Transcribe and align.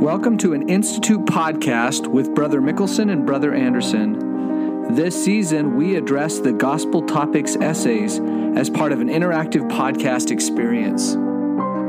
Welcome 0.00 0.38
to 0.38 0.52
an 0.52 0.68
Institute 0.68 1.24
podcast 1.24 2.06
with 2.06 2.32
Brother 2.32 2.60
Mickelson 2.60 3.10
and 3.10 3.26
Brother 3.26 3.52
Anderson. 3.52 4.94
This 4.94 5.24
season, 5.24 5.74
we 5.74 5.96
address 5.96 6.38
the 6.38 6.52
Gospel 6.52 7.02
Topics 7.02 7.56
essays 7.56 8.20
as 8.56 8.70
part 8.70 8.92
of 8.92 9.00
an 9.00 9.08
interactive 9.08 9.68
podcast 9.68 10.30
experience. 10.30 11.16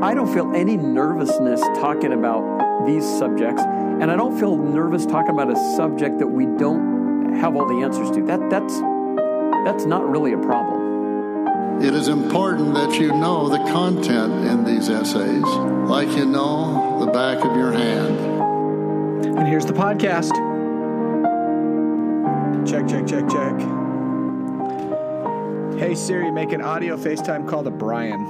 I 0.02 0.12
don't 0.12 0.26
feel 0.34 0.52
any 0.56 0.76
nervousness 0.76 1.60
talking 1.78 2.12
about 2.12 2.84
these 2.84 3.04
subjects, 3.16 3.62
and 3.62 4.10
I 4.10 4.16
don't 4.16 4.36
feel 4.40 4.56
nervous 4.56 5.06
talking 5.06 5.30
about 5.30 5.52
a 5.52 5.76
subject 5.76 6.18
that 6.18 6.26
we 6.26 6.46
don't 6.46 7.36
have 7.36 7.54
all 7.54 7.68
the 7.68 7.84
answers 7.84 8.10
to. 8.10 8.26
That 8.26 8.40
that's 8.50 8.74
that's 9.64 9.84
not 9.84 10.10
really 10.10 10.32
a 10.32 10.38
problem. 10.38 11.80
It 11.80 11.94
is 11.94 12.08
important 12.08 12.74
that 12.74 12.98
you 12.98 13.12
know 13.12 13.48
the 13.48 13.58
content 13.70 14.32
in 14.46 14.64
these 14.64 14.88
essays, 14.88 15.44
like 15.44 16.08
you 16.16 16.26
know 16.26 16.79
the 17.00 17.06
back 17.06 17.42
of 17.42 17.56
your 17.56 17.72
hand. 17.72 18.18
And 19.38 19.48
here's 19.48 19.64
the 19.64 19.72
podcast. 19.72 20.32
Check, 22.68 22.86
check, 22.86 23.06
check, 23.06 23.26
check. 23.28 23.58
Hey 25.78 25.94
Siri, 25.94 26.30
make 26.30 26.52
an 26.52 26.60
audio 26.60 26.98
FaceTime 26.98 27.48
call 27.48 27.64
to 27.64 27.70
Brian. 27.70 28.20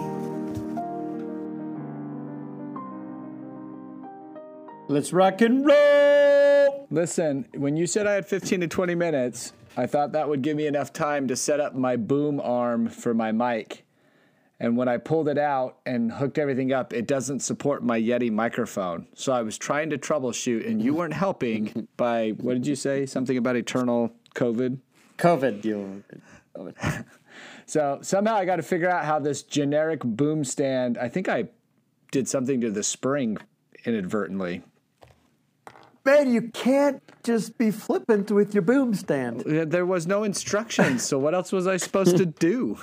Let's 4.86 5.12
rock 5.12 5.40
and 5.40 5.66
roll. 5.66 6.86
Listen, 6.90 7.46
when 7.56 7.76
you 7.76 7.88
said 7.88 8.06
I 8.06 8.12
had 8.12 8.26
15 8.26 8.60
to 8.60 8.68
20 8.68 8.94
minutes, 8.94 9.52
I 9.76 9.86
thought 9.86 10.12
that 10.12 10.28
would 10.28 10.42
give 10.42 10.56
me 10.56 10.66
enough 10.66 10.92
time 10.92 11.26
to 11.26 11.34
set 11.34 11.58
up 11.58 11.74
my 11.74 11.96
boom 11.96 12.40
arm 12.40 12.88
for 12.88 13.14
my 13.14 13.32
mic. 13.32 13.84
And 14.60 14.76
when 14.76 14.88
I 14.88 14.98
pulled 14.98 15.28
it 15.28 15.38
out 15.38 15.78
and 15.86 16.12
hooked 16.12 16.38
everything 16.38 16.70
up, 16.70 16.92
it 16.92 17.06
doesn't 17.06 17.40
support 17.40 17.82
my 17.82 17.98
Yeti 17.98 18.30
microphone. 18.30 19.06
So 19.14 19.32
I 19.32 19.40
was 19.40 19.56
trying 19.56 19.88
to 19.90 19.98
troubleshoot, 19.98 20.68
and 20.68 20.82
you 20.82 20.94
weren't 20.94 21.14
helping 21.14 21.88
by 21.96 22.30
what 22.30 22.52
did 22.52 22.66
you 22.66 22.76
say? 22.76 23.06
Something 23.06 23.38
about 23.38 23.56
eternal 23.56 24.12
COVID? 24.34 24.78
COVID, 25.18 25.64
you. 25.64 26.04
So 27.70 28.00
somehow 28.02 28.34
I 28.34 28.46
got 28.46 28.56
to 28.56 28.64
figure 28.64 28.90
out 28.90 29.04
how 29.04 29.20
this 29.20 29.44
generic 29.44 30.00
boom 30.02 30.42
stand. 30.44 30.98
I 30.98 31.08
think 31.08 31.28
I 31.28 31.50
did 32.10 32.28
something 32.28 32.60
to 32.62 32.70
the 32.72 32.82
spring 32.82 33.38
inadvertently. 33.84 34.64
Man, 36.04 36.32
you 36.32 36.48
can't 36.48 37.00
just 37.22 37.58
be 37.58 37.70
flippant 37.70 38.32
with 38.32 38.54
your 38.54 38.62
boom 38.62 38.92
stand. 38.94 39.42
There 39.46 39.86
was 39.86 40.08
no 40.08 40.24
instructions, 40.24 41.04
so 41.04 41.16
what 41.20 41.32
else 41.32 41.52
was 41.52 41.68
I 41.68 41.76
supposed 41.76 42.16
to 42.16 42.26
do? 42.40 42.76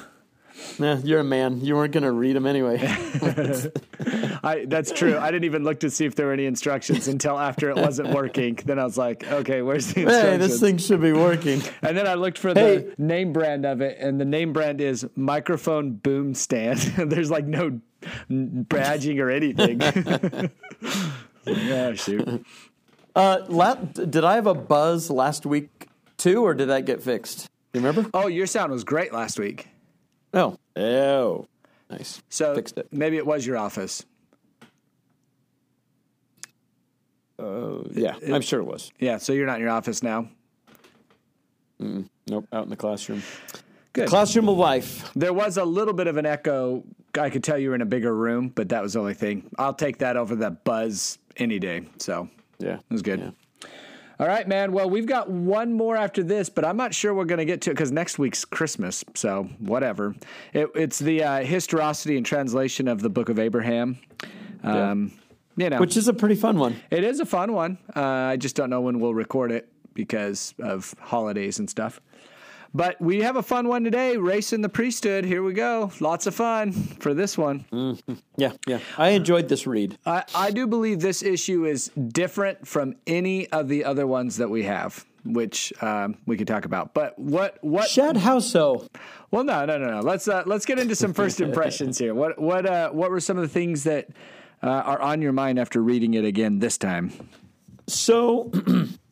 Nah, 0.80 0.98
you're 1.04 1.20
a 1.20 1.24
man. 1.24 1.62
You 1.62 1.76
weren't 1.76 1.94
going 1.94 2.04
to 2.04 2.12
read 2.12 2.36
them 2.36 2.46
anyway. 2.46 2.78
I, 4.44 4.66
that's 4.68 4.92
true. 4.92 5.18
I 5.18 5.32
didn't 5.32 5.46
even 5.46 5.64
look 5.64 5.80
to 5.82 5.90
see 5.90 6.06
if 6.06 6.16
there 6.16 6.28
were 6.28 6.34
any 6.34 6.46
instructions 6.46 7.08
until 7.08 7.38
after 7.38 7.70
it 7.70 7.76
wasn't 7.78 8.10
working. 8.10 8.56
Then 8.66 8.80
I 8.80 8.84
was 8.84 8.98
like, 8.98 9.26
okay, 9.32 9.62
where's 9.62 9.94
the 9.94 10.02
instructions? 10.02 10.32
hey, 10.32 10.38
this 10.38 10.60
thing 10.60 10.78
should 10.78 11.02
be 11.02 11.14
working. 11.14 11.62
And 11.82 11.98
then 11.98 12.08
I 12.08 12.14
looked 12.16 12.38
for 12.38 12.54
Hey. 12.54 12.78
the 12.78 12.96
name 12.98 13.34
brand 13.34 13.66
of 13.66 13.82
it, 13.82 13.98
and 14.00 14.20
the 14.20 14.26
name 14.26 14.54
brand 14.54 14.82
is 14.82 15.08
Microphone 15.16 15.94
Boom 15.94 16.34
Stand. 16.34 16.80
There's 16.98 17.30
like 17.32 17.46
no 17.46 17.80
badging 18.30 19.20
or 19.20 19.30
anything. 19.30 20.52
yeah, 21.46 21.94
shoot. 21.94 22.46
Uh, 23.16 23.40
la- 23.48 23.76
did 23.76 24.24
I 24.24 24.36
have 24.36 24.48
a 24.48 24.54
buzz 24.54 25.10
last 25.10 25.46
week 25.46 25.88
too, 26.18 26.44
or 26.46 26.54
did 26.54 26.70
that 26.70 26.86
get 26.86 27.02
fixed? 27.02 27.50
You 27.74 27.82
remember? 27.82 28.10
Oh, 28.14 28.28
your 28.28 28.46
sound 28.48 28.72
was 28.72 28.84
great 28.84 29.14
last 29.14 29.40
week. 29.40 29.68
Oh, 30.34 30.58
oh, 30.76 31.48
nice. 31.90 32.22
So 32.30 32.56
Fixed 32.56 32.78
it. 32.78 32.88
maybe 32.92 33.18
it 33.18 33.26
was 33.26 33.46
your 33.46 33.58
office. 33.58 34.06
Oh. 37.40 37.86
Yeah, 37.92 38.16
I'm 38.34 38.42
sure 38.42 38.60
it 38.60 38.66
was. 38.66 38.92
Yeah, 39.00 39.18
so 39.18 39.34
you're 39.34 39.46
not 39.46 39.56
in 39.58 39.62
your 39.62 39.70
office 39.72 40.02
now. 40.02 40.28
Mm, 41.82 42.10
nope, 42.28 42.48
out 42.52 42.64
in 42.64 42.70
the 42.70 42.76
classroom. 42.76 43.22
Good. 43.94 44.10
Classroom 44.10 44.50
of 44.50 44.58
life. 44.58 45.12
There 45.16 45.34
was 45.34 45.58
a 45.58 45.64
little 45.66 45.94
bit 45.94 46.08
of 46.08 46.18
an 46.18 46.26
echo. 46.26 46.84
I 47.20 47.30
could 47.30 47.44
tell 47.44 47.58
you 47.58 47.70
were 47.70 47.76
in 47.76 47.82
a 47.82 47.86
bigger 47.86 48.16
room, 48.16 48.50
but 48.50 48.70
that 48.70 48.82
was 48.82 48.94
the 48.94 49.00
only 49.00 49.14
thing. 49.14 49.50
I'll 49.58 49.74
take 49.74 50.00
that 50.00 50.18
over 50.18 50.36
the 50.36 50.52
buzz 50.52 51.18
any 51.38 51.60
day. 51.60 51.84
So 52.00 52.30
Yeah, 52.60 52.76
it 52.76 52.84
was 52.90 53.02
good. 53.02 53.20
Yeah. 53.20 53.32
All 54.20 54.28
right, 54.28 54.48
man. 54.48 54.72
Well, 54.72 54.90
we've 54.90 55.06
got 55.06 55.30
one 55.30 55.74
more 55.74 55.96
after 55.96 56.24
this, 56.24 56.50
but 56.50 56.66
I'm 56.66 56.76
not 56.78 56.94
sure 56.94 57.14
we're 57.14 57.26
going 57.26 57.38
to 57.38 57.46
get 57.46 57.62
to 57.62 57.70
it 57.72 57.74
because 57.76 57.92
next 57.92 58.18
week's 58.18 58.46
Christmas. 58.46 59.04
So 59.14 59.44
whatever. 59.60 60.16
It, 60.54 60.70
it's 60.74 60.98
the 60.98 61.24
uh, 61.24 61.44
historicity 61.44 62.18
and 62.18 62.26
translation 62.26 62.88
of 62.88 63.02
the 63.02 63.10
Book 63.10 63.30
of 63.30 63.38
Abraham. 63.38 64.00
Um, 64.64 65.12
You 65.56 65.70
know, 65.70 65.80
Which 65.80 65.98
is 65.98 66.08
a 66.08 66.14
pretty 66.14 66.36
fun 66.36 66.58
one. 66.58 66.76
it 66.92 67.04
is 67.04 67.20
a 67.20 67.26
fun 67.26 67.54
one. 67.54 67.78
Uh, 67.96 68.02
I 68.02 68.38
just 68.38 68.56
don't 68.56 68.70
know 68.70 68.82
when 68.82 69.00
we'll 69.00 69.14
record 69.16 69.52
it 69.52 69.72
because 69.94 70.54
of 70.60 70.94
holidays 71.00 71.60
and 71.60 71.70
stuff. 71.70 72.00
But 72.74 73.00
we 73.02 73.22
have 73.22 73.36
a 73.36 73.44
fun 73.44 73.68
one 73.68 73.84
today. 73.84 74.18
Race 74.18 74.54
and 74.54 74.64
the 74.64 74.70
priesthood. 74.70 75.26
Here 75.26 75.42
we 75.44 75.54
go. 75.54 75.92
Lots 76.00 76.28
of 76.28 76.36
fun 76.36 76.72
for 76.72 77.14
this 77.14 77.38
one. 77.38 77.66
Yeah, 78.36 78.52
yeah. 78.68 78.80
I 78.98 79.10
enjoyed 79.10 79.48
this 79.48 79.66
read. 79.66 79.98
I, 80.06 80.24
I 80.36 80.52
do 80.52 80.68
believe 80.68 81.00
this 81.00 81.24
issue 81.24 81.66
is 81.66 81.88
different 81.90 82.68
from 82.68 82.96
any 83.06 83.48
of 83.50 83.68
the 83.68 83.86
other 83.86 84.06
ones 84.06 84.38
that 84.38 84.50
we 84.50 84.64
have, 84.64 85.06
which 85.26 85.74
um, 85.82 86.18
we 86.26 86.38
could 86.38 86.48
talk 86.48 86.66
about. 86.66 86.94
But 86.94 87.18
what 87.18 87.58
what? 87.62 87.90
Shad? 87.90 88.18
how 88.18 88.40
so? 88.40 88.88
Well, 89.32 89.44
no, 89.44 89.66
no, 89.66 89.78
no, 89.78 89.90
no. 89.90 90.00
Let's 90.02 90.28
uh, 90.28 90.44
let's 90.46 90.66
get 90.66 90.80
into 90.80 90.96
some 90.96 91.14
first 91.14 91.42
impressions 91.48 91.98
here. 91.98 92.14
What 92.14 92.40
what 92.40 92.66
uh, 92.66 92.90
what 92.92 93.10
were 93.12 93.20
some 93.20 93.38
of 93.38 93.44
the 93.44 93.50
things 93.50 93.84
that 93.86 94.10
uh, 94.62 94.68
are 94.68 95.02
on 95.02 95.22
your 95.22 95.34
mind 95.34 95.60
after 95.60 95.82
reading 95.82 96.14
it 96.14 96.26
again 96.26 96.60
this 96.60 96.78
time? 96.78 97.12
So, 97.88 98.52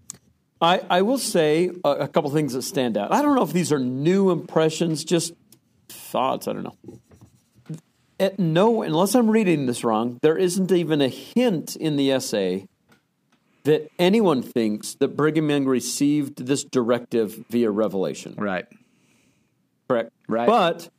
I 0.61 0.81
I 0.89 1.01
will 1.01 1.17
say 1.17 1.71
a, 1.83 1.89
a 1.89 2.07
couple 2.07 2.29
things 2.31 2.53
that 2.53 2.63
stand 2.63 2.97
out. 2.97 3.11
I 3.11 3.21
don't 3.21 3.35
know 3.35 3.43
if 3.43 3.53
these 3.53 3.71
are 3.71 3.79
new 3.79 4.31
impressions, 4.31 5.03
just 5.03 5.33
thoughts. 5.89 6.47
I 6.47 6.53
don't 6.53 6.63
know. 6.63 6.77
At 8.19 8.39
no, 8.39 8.81
unless 8.81 9.13
I'm 9.13 9.29
reading 9.29 9.65
this 9.65 9.83
wrong, 9.83 10.19
there 10.21 10.37
isn't 10.37 10.71
even 10.71 11.01
a 11.01 11.09
hint 11.09 11.75
in 11.75 11.97
the 11.97 12.11
essay 12.11 12.67
that 13.65 13.91
anyone 13.99 14.41
thinks 14.41 14.93
that 14.95 15.17
Brigham 15.17 15.49
Young 15.49 15.65
received 15.65 16.45
this 16.45 16.63
directive 16.63 17.43
via 17.49 17.69
revelation. 17.69 18.35
Right. 18.37 18.65
Correct. 19.87 20.11
Right. 20.29 20.47
But 20.47 20.89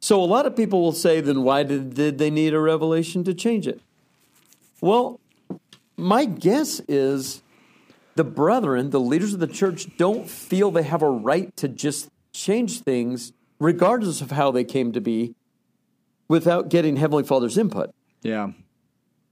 so 0.00 0.22
a 0.22 0.24
lot 0.24 0.46
of 0.46 0.56
people 0.56 0.80
will 0.80 0.92
say, 0.92 1.20
then 1.20 1.42
why 1.42 1.64
did, 1.64 1.94
did 1.94 2.18
they 2.18 2.30
need 2.30 2.54
a 2.54 2.60
revelation 2.60 3.24
to 3.24 3.34
change 3.34 3.66
it? 3.66 3.80
Well, 4.80 5.20
my 5.96 6.24
guess 6.24 6.80
is 6.88 7.42
the 8.18 8.24
brethren, 8.24 8.90
the 8.90 8.98
leaders 8.98 9.32
of 9.32 9.38
the 9.38 9.46
church, 9.46 9.96
don't 9.96 10.28
feel 10.28 10.72
they 10.72 10.82
have 10.82 11.02
a 11.02 11.08
right 11.08 11.56
to 11.56 11.68
just 11.68 12.08
change 12.32 12.80
things, 12.80 13.32
regardless 13.60 14.20
of 14.20 14.32
how 14.32 14.50
they 14.50 14.64
came 14.64 14.90
to 14.90 15.00
be, 15.00 15.36
without 16.26 16.68
getting 16.68 16.96
Heavenly 16.96 17.22
Father's 17.22 17.56
input. 17.56 17.94
Yeah. 18.22 18.50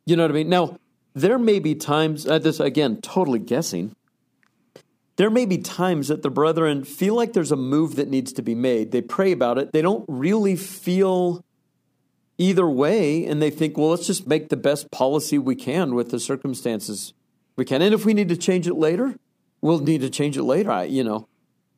You 0.07 0.15
know 0.15 0.23
what 0.23 0.31
I 0.31 0.35
mean? 0.35 0.49
Now, 0.49 0.79
there 1.15 1.37
may 1.37 1.59
be 1.59 1.75
times, 1.75 2.29
uh, 2.29 2.39
this 2.39 2.61
again, 2.61 3.01
totally 3.01 3.41
guessing. 3.41 3.93
There 5.17 5.31
may 5.31 5.47
be 5.47 5.59
times 5.59 6.07
that 6.07 6.23
the 6.23 6.31
brethren 6.31 6.85
feel 6.85 7.17
like 7.17 7.33
there's 7.33 7.51
a 7.51 7.57
move 7.57 7.97
that 7.97 8.09
needs 8.09 8.33
to 8.35 8.43
be 8.43 8.55
made. 8.55 8.93
They 8.93 9.03
pray 9.03 9.33
about 9.33 9.59
it. 9.59 9.73
They 9.73 9.83
don't 9.83 10.05
really 10.07 10.55
feel 10.55 11.45
either 12.39 12.71
way, 12.71 13.27
and 13.27 13.43
they 13.43 13.51
think, 13.51 13.77
well, 13.77 13.91
let's 13.91 14.07
just 14.07 14.29
make 14.29 14.49
the 14.49 14.57
best 14.57 14.93
policy 14.93 15.39
we 15.39 15.57
can 15.57 15.97
with 15.97 16.13
the 16.13 16.21
circumstances 16.21 17.15
we 17.57 17.65
can. 17.65 17.83
And 17.83 17.95
if 17.95 18.05
we 18.05 18.15
need 18.15 18.29
to 18.29 18.37
change 18.37 18.67
it 18.69 18.75
later, 18.75 19.17
we'll 19.61 19.79
need 19.81 20.03
to 20.03 20.11
change 20.11 20.37
it 20.37 20.43
later. 20.45 20.71
I, 20.71 20.85
you 20.85 21.03
know, 21.05 21.29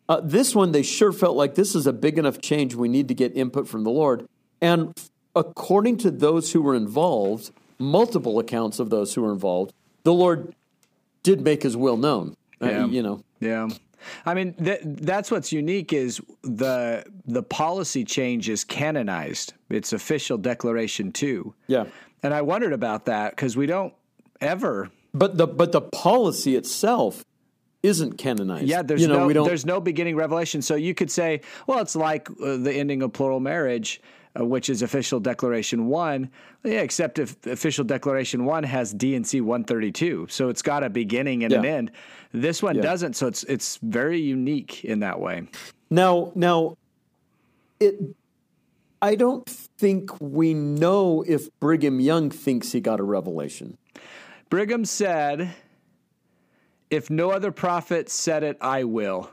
uh, 0.09 0.21
this 0.23 0.55
one 0.55 0.73
they 0.73 0.83
sure 0.83 1.13
felt 1.13 1.37
like 1.37 1.55
this 1.55 1.75
is 1.75 1.87
a 1.87 1.93
big 1.93 2.19
enough 2.19 2.41
change. 2.41 2.75
We 2.75 2.89
need 2.89 3.09
to 3.09 3.15
get 3.15 3.37
input 3.37 3.69
from 3.69 3.85
the 3.85 3.91
Lord. 3.91 4.27
And 4.61 4.93
according 5.37 5.99
to 5.99 6.11
those 6.11 6.53
who 6.53 6.63
were 6.63 6.75
involved, 6.75 7.51
multiple 7.79 8.39
accounts 8.39 8.79
of 8.79 8.91
those 8.91 9.15
who 9.15 9.23
were 9.23 9.33
involved, 9.33 9.73
the 10.03 10.13
Lord 10.13 10.55
did 11.23 11.43
make 11.43 11.63
His 11.63 11.77
will 11.77 11.97
known. 11.97 12.37
Uh, 12.61 12.67
Yeah. 12.67 12.87
you 12.87 13.03
know, 13.03 13.23
Yeah. 13.41 13.69
I 14.25 14.33
mean, 14.35 14.55
th- 14.55 14.81
that's 14.85 15.29
what's 15.31 15.53
unique 15.53 15.93
is 15.93 16.21
the 16.43 17.05
the 17.27 17.43
policy 17.43 18.05
change 18.05 18.49
is 18.49 18.63
canonized. 18.65 19.55
It's 19.71 19.93
official 19.93 20.39
declaration 20.39 21.13
two. 21.13 21.55
yeah. 21.67 21.85
And 22.23 22.33
I 22.35 22.43
wondered 22.43 22.73
about 22.73 23.05
that 23.07 23.31
because 23.37 23.57
we 23.57 23.67
don't 23.67 23.93
ever. 24.41 24.91
But 25.15 25.37
the 25.37 25.47
but 25.47 25.73
the 25.73 25.81
policy 25.81 26.57
itself 26.57 27.25
isn't 27.83 28.19
canonized. 28.19 28.67
Yeah, 28.67 28.83
there's 28.83 29.03
you 29.03 29.09
know, 29.09 29.29
no 29.29 29.45
there's 29.45 29.67
no 29.67 29.81
beginning 29.81 30.17
revelation. 30.17 30.63
So 30.63 30.75
you 30.75 30.95
could 30.95 31.11
say, 31.11 31.41
well, 31.67 31.79
it's 31.79 31.97
like 31.97 32.29
uh, 32.31 32.57
the 32.57 32.73
ending 32.73 33.03
of 33.03 33.13
plural 33.13 33.41
marriage, 33.41 34.01
uh, 34.39 34.45
which 34.45 34.69
is 34.69 34.83
official 34.83 35.21
declaration 35.21 35.87
one. 35.87 36.31
Yeah, 36.65 36.81
except 36.81 37.19
if 37.19 37.47
official 37.47 37.85
declaration 37.85 38.45
one 38.45 38.65
has 38.65 38.93
D&C 38.93 39.41
132, 39.41 40.27
so 40.29 40.49
it's 40.49 40.63
got 40.63 40.83
a 40.83 40.91
beginning 40.91 41.45
and 41.45 41.53
an 41.53 41.65
end. 41.65 41.93
This 42.33 42.63
one 42.63 42.81
doesn't, 42.81 43.15
so 43.15 43.29
it's 43.29 43.45
it's 43.45 43.79
very 43.83 44.21
unique 44.21 44.85
in 44.85 45.01
that 45.01 45.21
way. 45.21 45.49
Now, 45.91 46.33
now, 46.35 46.77
it. 47.81 47.95
I 49.01 49.15
don't 49.15 49.47
think 49.47 50.21
we 50.21 50.55
know 50.55 51.25
if 51.25 51.49
Brigham 51.61 52.01
Young 52.01 52.31
thinks 52.31 52.73
he 52.73 52.81
got 52.81 52.99
a 52.99 53.05
revelation. 53.05 53.79
Brigham 54.51 54.85
said, 54.85 55.51
"If 56.91 57.11
no 57.11 57.31
other 57.31 57.53
prophet 57.53 58.09
said 58.09 58.43
it, 58.43 58.57
I 58.61 58.85
will." 58.85 59.31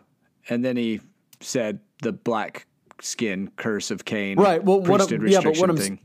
And 0.49 0.63
then 0.63 0.77
he 0.77 1.01
said 1.39 1.79
the 2.01 2.11
black 2.11 2.67
skin 3.01 3.51
curse 3.55 3.91
of 3.91 4.05
Cain, 4.05 4.37
Right, 4.39 4.63
well, 4.63 4.79
what 4.81 5.01
I'm- 5.01 5.27
yeah, 5.27 5.41
but 5.41 5.57
what 5.57 5.69
I'm- 5.69 5.77
thing. 5.77 5.99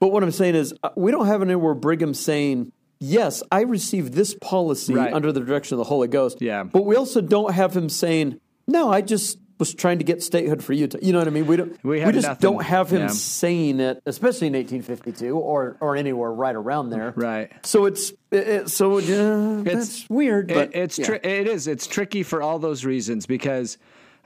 But 0.00 0.10
what 0.12 0.22
I'm 0.22 0.30
saying 0.30 0.54
is, 0.54 0.74
uh, 0.82 0.90
we 0.96 1.10
don't 1.10 1.26
have 1.26 1.42
anywhere 1.42 1.74
Brigham 1.74 2.14
saying, 2.14 2.72
"Yes, 2.98 3.42
I 3.52 3.60
received 3.62 4.14
this 4.14 4.34
policy 4.40 4.94
Right. 4.94 5.12
under 5.12 5.32
the 5.32 5.40
direction 5.40 5.74
of 5.74 5.78
the 5.78 5.84
Holy 5.84 6.08
Ghost." 6.08 6.40
Yeah. 6.40 6.64
But 6.64 6.86
we 6.86 6.96
also 6.96 7.20
don't 7.20 7.52
have 7.52 7.76
him 7.76 7.88
saying, 7.88 8.40
"No, 8.66 8.90
I 8.90 9.00
just 9.00 9.38
was 9.62 9.74
trying 9.74 9.98
to 9.98 10.04
get 10.04 10.22
statehood 10.22 10.62
for 10.62 10.72
Utah." 10.72 10.98
You 11.00 11.12
know 11.12 11.18
what 11.20 11.28
I 11.28 11.30
mean? 11.30 11.46
We 11.46 11.56
don't. 11.56 11.84
We 11.84 12.00
have 12.00 12.12
just 12.14 12.26
nothing. 12.26 12.40
don't 12.50 12.62
have 12.64 12.90
him 12.90 13.02
Yeah. 13.02 13.06
saying 13.08 13.80
it, 13.80 14.02
especially 14.06 14.48
in 14.48 14.54
1852 14.54 15.36
or 15.38 15.76
or 15.80 15.96
anywhere 15.96 16.32
right 16.32 16.54
around 16.54 16.90
there. 16.90 17.12
Right. 17.16 17.50
So 17.64 17.84
it's 17.86 18.12
it, 18.30 18.68
so 18.68 18.98
uh, 18.98 19.62
that's 19.62 20.08
weird. 20.10 20.50
It- 20.50 20.54
But 20.54 20.74
it's 20.74 20.98
yeah. 20.98 21.06
tri- 21.06 21.20
it 21.22 21.46
is 21.46 21.66
it's 21.68 21.86
tricky 21.86 22.22
for 22.22 22.42
all 22.42 22.58
those 22.58 22.84
reasons 22.84 23.26
because 23.26 23.78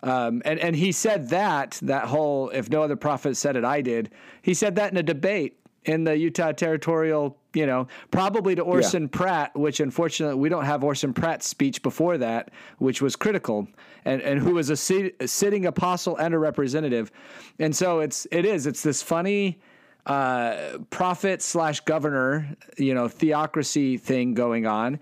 um, 0.02 0.42
and 0.44 0.58
and 0.60 0.76
he 0.76 0.92
said 0.92 1.30
that 1.30 1.78
that 1.82 2.04
whole 2.04 2.50
if 2.50 2.68
no 2.70 2.82
other 2.82 2.96
prophet 2.96 3.36
said 3.36 3.56
it 3.56 3.64
I 3.64 3.80
did 3.80 4.10
he 4.42 4.54
said 4.54 4.76
that 4.76 4.90
in 4.92 4.96
a 4.98 5.02
debate 5.02 5.58
in 5.84 6.04
the 6.04 6.16
Utah 6.16 6.52
territorial 6.52 7.38
you 7.54 7.64
know 7.66 7.88
probably 8.10 8.54
to 8.54 8.62
Orson 8.62 9.08
Pratt 9.08 9.56
which 9.56 9.80
unfortunately 9.80 10.36
we 10.38 10.48
don't 10.48 10.64
have 10.66 10.84
Orson 10.84 11.12
Pratt's 11.14 11.46
speech 11.48 11.82
before 11.82 12.18
that 12.18 12.50
which 12.78 13.00
was 13.00 13.16
critical 13.16 13.68
and 14.06 14.22
and 14.22 14.40
who 14.40 14.54
was 14.54 14.70
a, 14.70 14.76
sit- 14.76 15.16
a 15.20 15.28
sitting 15.28 15.66
apostle 15.66 16.16
and 16.16 16.32
a 16.32 16.38
representative 16.38 17.12
and 17.58 17.76
so 17.76 18.00
it's 18.00 18.26
it 18.30 18.46
is 18.46 18.66
it's 18.66 18.82
this 18.82 19.02
funny 19.02 19.58
uh, 20.06 20.78
prophet 20.90 21.42
slash 21.42 21.80
governor, 21.80 22.48
you 22.78 22.94
know, 22.94 23.08
theocracy 23.08 23.98
thing 23.98 24.34
going 24.34 24.66
on, 24.66 25.00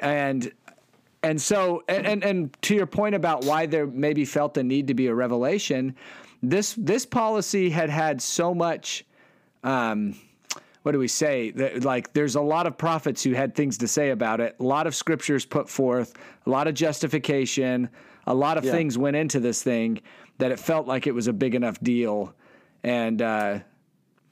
and 0.00 0.50
and 1.22 1.40
so 1.40 1.84
and, 1.88 2.06
and 2.06 2.24
and 2.24 2.62
to 2.62 2.74
your 2.74 2.86
point 2.86 3.14
about 3.14 3.44
why 3.44 3.66
there 3.66 3.86
maybe 3.86 4.24
felt 4.24 4.54
the 4.54 4.64
need 4.64 4.86
to 4.86 4.94
be 4.94 5.08
a 5.08 5.14
revelation, 5.14 5.94
this 6.42 6.74
this 6.78 7.04
policy 7.04 7.68
had 7.68 7.90
had 7.90 8.20
so 8.22 8.54
much. 8.54 9.04
Um, 9.62 10.16
what 10.84 10.92
do 10.92 11.00
we 11.00 11.08
say? 11.08 11.50
That, 11.50 11.84
like, 11.84 12.12
there's 12.12 12.36
a 12.36 12.40
lot 12.40 12.68
of 12.68 12.78
prophets 12.78 13.20
who 13.24 13.32
had 13.32 13.56
things 13.56 13.76
to 13.78 13.88
say 13.88 14.10
about 14.10 14.40
it. 14.40 14.54
A 14.60 14.62
lot 14.62 14.86
of 14.86 14.94
scriptures 14.94 15.44
put 15.44 15.68
forth, 15.68 16.14
a 16.46 16.50
lot 16.50 16.68
of 16.68 16.74
justification, 16.74 17.90
a 18.26 18.34
lot 18.34 18.58
of 18.58 18.64
Yeah. 18.64 18.72
things 18.72 18.98
went 18.98 19.16
into 19.16 19.40
this 19.40 19.62
thing 19.62 20.00
that 20.38 20.50
it 20.50 20.58
felt 20.58 20.86
like 20.86 21.06
it 21.06 21.12
was 21.14 21.26
a 21.28 21.32
big 21.32 21.54
enough 21.54 21.80
deal, 21.80 22.34
and. 22.82 23.20
Uh, 23.22 23.58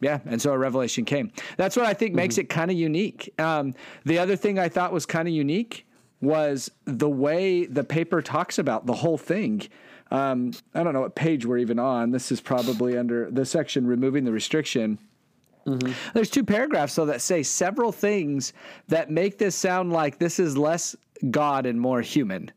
yeah, 0.00 0.18
and 0.26 0.42
so 0.42 0.52
a 0.52 0.58
revelation 0.58 1.06
came. 1.06 1.32
That's 1.56 1.76
what 1.76 1.86
I 1.86 1.94
think 1.94 2.14
makes 2.14 2.36
it 2.36 2.50
kind 2.50 2.70
of 2.70 2.76
unique. 2.76 3.32
Um, 3.38 3.74
the 4.04 4.18
other 4.18 4.36
thing 4.36 4.58
I 4.58 4.68
thought 4.68 4.92
was 4.92 5.06
kind 5.06 5.26
of 5.26 5.32
unique 5.32 5.86
was 6.20 6.70
the 6.84 7.08
way 7.08 7.64
the 7.64 7.84
paper 7.84 8.20
talks 8.20 8.58
about 8.58 8.84
the 8.84 8.92
whole 8.92 9.16
thing. 9.16 9.62
Um, 10.10 10.52
I 10.74 10.82
don't 10.82 10.92
know 10.92 11.00
what 11.00 11.14
page 11.14 11.46
we're 11.46 11.56
even 11.58 11.78
on. 11.78 12.10
This 12.10 12.30
is 12.30 12.40
probably 12.42 12.98
under 12.98 13.30
the 13.30 13.46
section 13.46 13.86
removing 13.86 14.24
the 14.24 14.32
restriction. 14.32 14.98
There's 16.12 16.28
two 16.28 16.44
paragraphs 16.44 16.94
though 16.96 17.06
that 17.06 17.22
say 17.22 17.42
several 17.42 17.90
things 17.90 18.52
that 18.88 19.10
make 19.10 19.38
this 19.38 19.56
sound 19.56 19.90
like 19.90 20.18
this 20.18 20.38
is 20.38 20.58
less 20.58 20.94
God 21.30 21.64
and 21.64 21.80
more 21.80 22.02
human. 22.02 22.50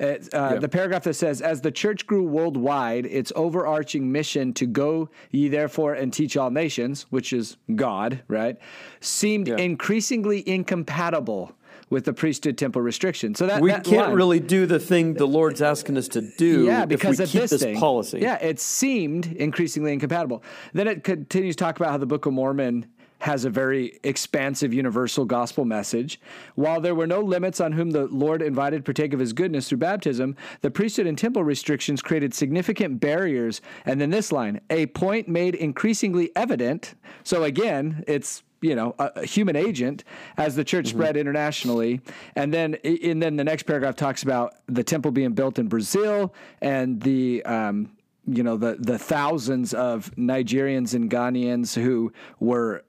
It, 0.00 0.32
uh, 0.32 0.58
The 0.58 0.68
paragraph 0.68 1.04
that 1.04 1.14
says, 1.14 1.42
"As 1.42 1.60
the 1.60 1.70
church 1.70 2.06
grew 2.06 2.24
worldwide, 2.24 3.04
its 3.04 3.32
overarching 3.36 4.10
mission 4.10 4.54
to 4.54 4.64
go 4.64 5.10
ye 5.30 5.48
therefore 5.48 5.92
and 5.92 6.10
teach 6.10 6.38
all 6.38 6.50
nations, 6.50 7.04
which 7.10 7.34
is 7.34 7.58
God, 7.76 8.22
right, 8.26 8.56
seemed 9.00 9.48
increasingly 9.48 10.42
incompatible 10.48 11.52
with 11.90 12.04
the 12.06 12.14
priesthood 12.14 12.56
temple 12.56 12.80
restriction." 12.80 13.34
So 13.34 13.46
that 13.46 13.60
we 13.60 13.70
that 13.70 13.84
can't 13.84 14.08
line- 14.08 14.16
really 14.16 14.40
do 14.40 14.64
the 14.64 14.78
thing 14.78 15.14
the 15.14 15.26
Lord's 15.26 15.60
asking 15.60 15.98
us 15.98 16.08
to 16.08 16.22
do 16.38 16.64
yeah, 16.64 16.84
if 16.84 16.88
because 16.88 17.18
we 17.18 17.24
of 17.24 17.30
keep 17.30 17.40
this, 17.42 17.50
this 17.50 17.62
thing. 17.62 17.76
policy. 17.76 18.20
Yeah, 18.20 18.36
it 18.36 18.58
seemed 18.58 19.26
increasingly 19.26 19.92
incompatible. 19.92 20.42
Then 20.72 20.88
it 20.88 21.04
continues 21.04 21.56
to 21.56 21.64
talk 21.64 21.76
about 21.78 21.90
how 21.90 21.98
the 21.98 22.06
Book 22.06 22.24
of 22.24 22.32
Mormon 22.32 22.86
has 23.20 23.44
a 23.44 23.50
very 23.50 23.98
expansive 24.02 24.74
universal 24.74 25.24
gospel 25.24 25.64
message. 25.64 26.20
While 26.54 26.80
there 26.80 26.94
were 26.94 27.06
no 27.06 27.20
limits 27.20 27.60
on 27.60 27.72
whom 27.72 27.90
the 27.90 28.06
Lord 28.06 28.42
invited 28.42 28.78
to 28.78 28.82
partake 28.82 29.12
of 29.12 29.20
his 29.20 29.32
goodness 29.32 29.68
through 29.68 29.78
baptism, 29.78 30.36
the 30.62 30.70
priesthood 30.70 31.06
and 31.06 31.16
temple 31.16 31.44
restrictions 31.44 32.02
created 32.02 32.34
significant 32.34 33.00
barriers. 33.00 33.60
And 33.84 34.00
then 34.00 34.10
this 34.10 34.32
line, 34.32 34.60
a 34.70 34.86
point 34.86 35.28
made 35.28 35.54
increasingly 35.54 36.34
evident. 36.34 36.94
So 37.22 37.44
again, 37.44 38.04
it's 38.06 38.42
you 38.62 38.74
know 38.74 38.94
a, 38.98 39.10
a 39.16 39.26
human 39.26 39.56
agent 39.56 40.04
as 40.36 40.54
the 40.54 40.64
church 40.64 40.88
spread 40.88 41.16
internationally 41.16 42.00
and 42.36 42.52
then 42.52 42.74
and 42.84 43.22
then 43.22 43.36
the 43.36 43.44
next 43.44 43.62
paragraph 43.62 43.96
talks 43.96 44.22
about 44.22 44.56
the 44.66 44.84
temple 44.84 45.10
being 45.10 45.32
built 45.32 45.58
in 45.58 45.66
brazil 45.66 46.34
and 46.60 47.00
the 47.00 47.42
um, 47.44 47.90
you 48.26 48.42
know 48.42 48.58
the 48.58 48.76
the 48.78 48.98
thousands 48.98 49.72
of 49.72 50.14
nigerians 50.16 50.92
and 50.92 51.10
ghanaians 51.10 51.74
who 51.74 52.12
were 52.38 52.84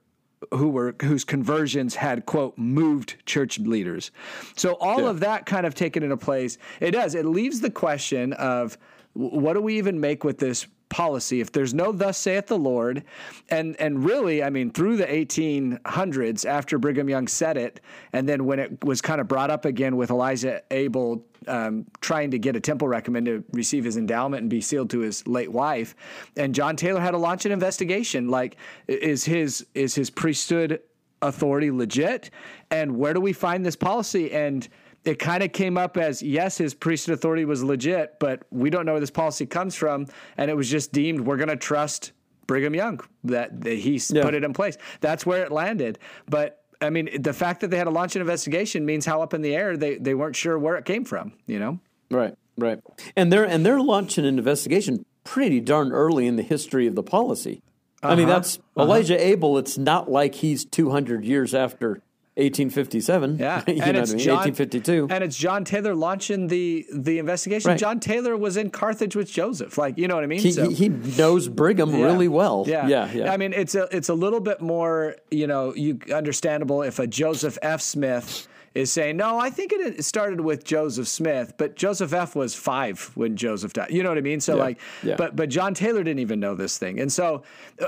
who 0.50 0.68
were 0.68 0.94
whose 1.02 1.24
conversions 1.24 1.94
had 1.94 2.26
quote 2.26 2.56
moved 2.58 3.16
church 3.26 3.58
leaders. 3.58 4.10
So 4.56 4.74
all 4.74 5.06
of 5.06 5.20
that 5.20 5.46
kind 5.46 5.66
of 5.66 5.74
taken 5.74 6.02
into 6.02 6.16
place 6.16 6.58
it 6.80 6.92
does 6.92 7.14
it 7.14 7.26
leaves 7.26 7.60
the 7.60 7.70
question 7.70 8.32
of 8.34 8.76
what 9.14 9.54
do 9.54 9.60
we 9.60 9.78
even 9.78 10.00
make 10.00 10.24
with 10.24 10.38
this 10.38 10.66
policy. 10.92 11.40
If 11.40 11.50
there's 11.50 11.74
no 11.74 11.90
thus 11.90 12.18
saith 12.18 12.46
the 12.46 12.58
lord 12.58 13.02
and 13.48 13.76
and 13.80 14.04
really 14.04 14.42
i 14.42 14.50
mean 14.50 14.70
through 14.70 14.96
the 14.96 15.06
1800s 15.06 16.46
after 16.46 16.78
brigham 16.78 17.08
young 17.08 17.26
said 17.26 17.56
it 17.56 17.80
and 18.12 18.28
then 18.28 18.44
when 18.44 18.58
it 18.58 18.84
was 18.84 19.00
kind 19.00 19.20
of 19.20 19.26
brought 19.28 19.50
up 19.50 19.64
again 19.64 19.96
with 19.96 20.10
elijah 20.10 20.62
abel 20.70 21.24
um, 21.48 21.84
trying 22.00 22.30
to 22.30 22.38
get 22.38 22.54
a 22.54 22.60
temple 22.60 22.86
recommend 22.86 23.26
to 23.26 23.42
receive 23.52 23.84
his 23.84 23.96
endowment 23.96 24.42
and 24.42 24.50
be 24.50 24.60
sealed 24.60 24.90
to 24.90 25.00
his 25.00 25.26
late 25.26 25.50
wife 25.50 25.94
and 26.36 26.54
john 26.54 26.76
taylor 26.76 27.00
had 27.00 27.12
to 27.12 27.18
launch 27.18 27.44
an 27.46 27.52
investigation 27.52 28.28
like 28.28 28.56
is 28.86 29.24
his 29.24 29.66
is 29.74 29.94
his 29.94 30.10
priesthood 30.10 30.80
authority 31.22 31.70
legit? 31.70 32.30
And 32.70 32.96
where 32.98 33.14
do 33.14 33.20
we 33.20 33.32
find 33.32 33.64
this 33.64 33.76
policy? 33.76 34.32
And 34.32 34.68
it 35.04 35.18
kind 35.18 35.42
of 35.42 35.52
came 35.52 35.76
up 35.76 35.96
as 35.96 36.22
yes, 36.22 36.58
his 36.58 36.74
priesthood 36.74 37.14
authority 37.14 37.44
was 37.44 37.62
legit, 37.64 38.18
but 38.20 38.42
we 38.50 38.70
don't 38.70 38.86
know 38.86 38.92
where 38.92 39.00
this 39.00 39.10
policy 39.10 39.46
comes 39.46 39.74
from, 39.74 40.06
and 40.36 40.50
it 40.50 40.54
was 40.56 40.68
just 40.70 40.92
deemed 40.92 41.20
we're 41.22 41.36
going 41.36 41.48
to 41.48 41.56
trust 41.56 42.12
Brigham 42.46 42.74
Young 42.74 43.00
that, 43.24 43.60
that 43.62 43.74
he 43.78 44.00
Yeah. 44.10 44.22
put 44.22 44.34
it 44.34 44.44
in 44.44 44.52
place. 44.52 44.76
That's 45.00 45.24
where 45.26 45.42
it 45.44 45.50
landed. 45.52 45.98
But 46.28 46.58
I 46.80 46.90
mean, 46.90 47.22
the 47.22 47.32
fact 47.32 47.60
that 47.60 47.70
they 47.70 47.76
had 47.78 47.84
to 47.84 47.90
launch 47.90 48.16
an 48.16 48.20
investigation 48.22 48.84
means 48.84 49.06
how 49.06 49.22
up 49.22 49.34
in 49.34 49.42
the 49.42 49.54
air 49.54 49.76
they, 49.76 49.96
they 49.98 50.14
weren't 50.14 50.34
sure 50.36 50.58
where 50.58 50.76
it 50.76 50.84
came 50.84 51.04
from. 51.04 51.32
You 51.46 51.58
know, 51.60 51.78
Right, 52.10 52.34
right. 52.58 52.80
And 53.16 53.32
they're 53.32 53.44
and 53.44 53.64
they're 53.64 53.80
launching 53.80 54.24
an 54.26 54.36
investigation 54.38 55.04
pretty 55.24 55.60
darn 55.60 55.92
early 55.92 56.26
in 56.26 56.34
the 56.36 56.42
history 56.42 56.86
of 56.88 56.94
the 56.96 57.02
policy. 57.02 57.62
I 58.02 58.16
mean, 58.16 58.24
Uh-huh, 58.28 58.34
that's 58.34 58.58
Elijah 58.76 59.24
Abel. 59.24 59.56
It's 59.58 59.78
not 59.78 60.10
like 60.10 60.34
he's 60.36 60.64
200 60.64 61.24
years 61.24 61.54
after 61.54 62.02
1857. 62.36 63.38
yeah, 63.38 63.62
you 63.68 63.74
know 63.76 63.84
and 63.84 63.96
what 63.96 64.02
it's 64.02 64.12
I 64.12 64.14
mean? 64.16 64.24
John 64.24 64.36
1852. 64.36 65.08
and 65.10 65.22
it's 65.24 65.36
John 65.36 65.64
Taylor 65.64 65.94
launching 65.94 66.46
the 66.46 66.86
the 66.92 67.18
investigation. 67.18 67.70
Right. 67.70 67.78
John 67.78 68.00
Taylor 68.00 68.36
was 68.36 68.56
in 68.56 68.70
Carthage 68.70 69.14
with 69.14 69.30
Joseph, 69.30 69.76
like 69.76 69.98
you 69.98 70.08
know 70.08 70.14
what 70.14 70.24
I 70.24 70.26
mean. 70.26 70.40
he, 70.40 70.52
So- 70.52 70.68
he, 70.70 70.74
he 70.74 70.88
knows 70.88 71.48
Brigham 71.48 71.90
Yeah. 71.94 72.04
really 72.04 72.28
well. 72.28 72.64
Yeah. 72.66 72.86
yeah, 72.88 73.12
yeah. 73.12 73.32
I 73.32 73.36
mean, 73.36 73.52
it's 73.52 73.74
a 73.74 73.88
it's 73.94 74.08
a 74.08 74.14
little 74.14 74.40
bit 74.40 74.60
more, 74.60 75.16
you 75.30 75.46
know, 75.46 75.74
you 75.74 75.98
understandable 76.14 76.82
if 76.82 76.98
a 76.98 77.06
Joseph 77.06 77.58
F. 77.62 77.80
Smith 77.82 78.48
is 78.74 78.90
saying, 78.90 79.16
no, 79.16 79.38
I 79.38 79.50
think 79.50 79.72
it 79.72 80.04
started 80.04 80.40
with 80.40 80.64
Joseph 80.64 81.08
Smith, 81.08 81.54
but 81.58 81.76
Joseph 81.76 82.12
F. 82.12 82.34
was 82.34 82.54
five 82.54 83.10
when 83.14 83.36
Joseph 83.36 83.72
died. 83.72 83.90
You 83.90 84.02
know 84.02 84.08
what 84.08 84.18
I 84.18 84.22
mean? 84.22 84.40
So 84.40 84.56
like, 84.56 84.78
yeah. 85.02 85.16
but 85.16 85.36
but 85.36 85.48
John 85.48 85.74
Taylor 85.74 86.02
didn't 86.02 86.20
even 86.20 86.40
know 86.40 86.54
this 86.54 86.78
thing, 86.78 87.00
and 87.00 87.12
so 87.12 87.42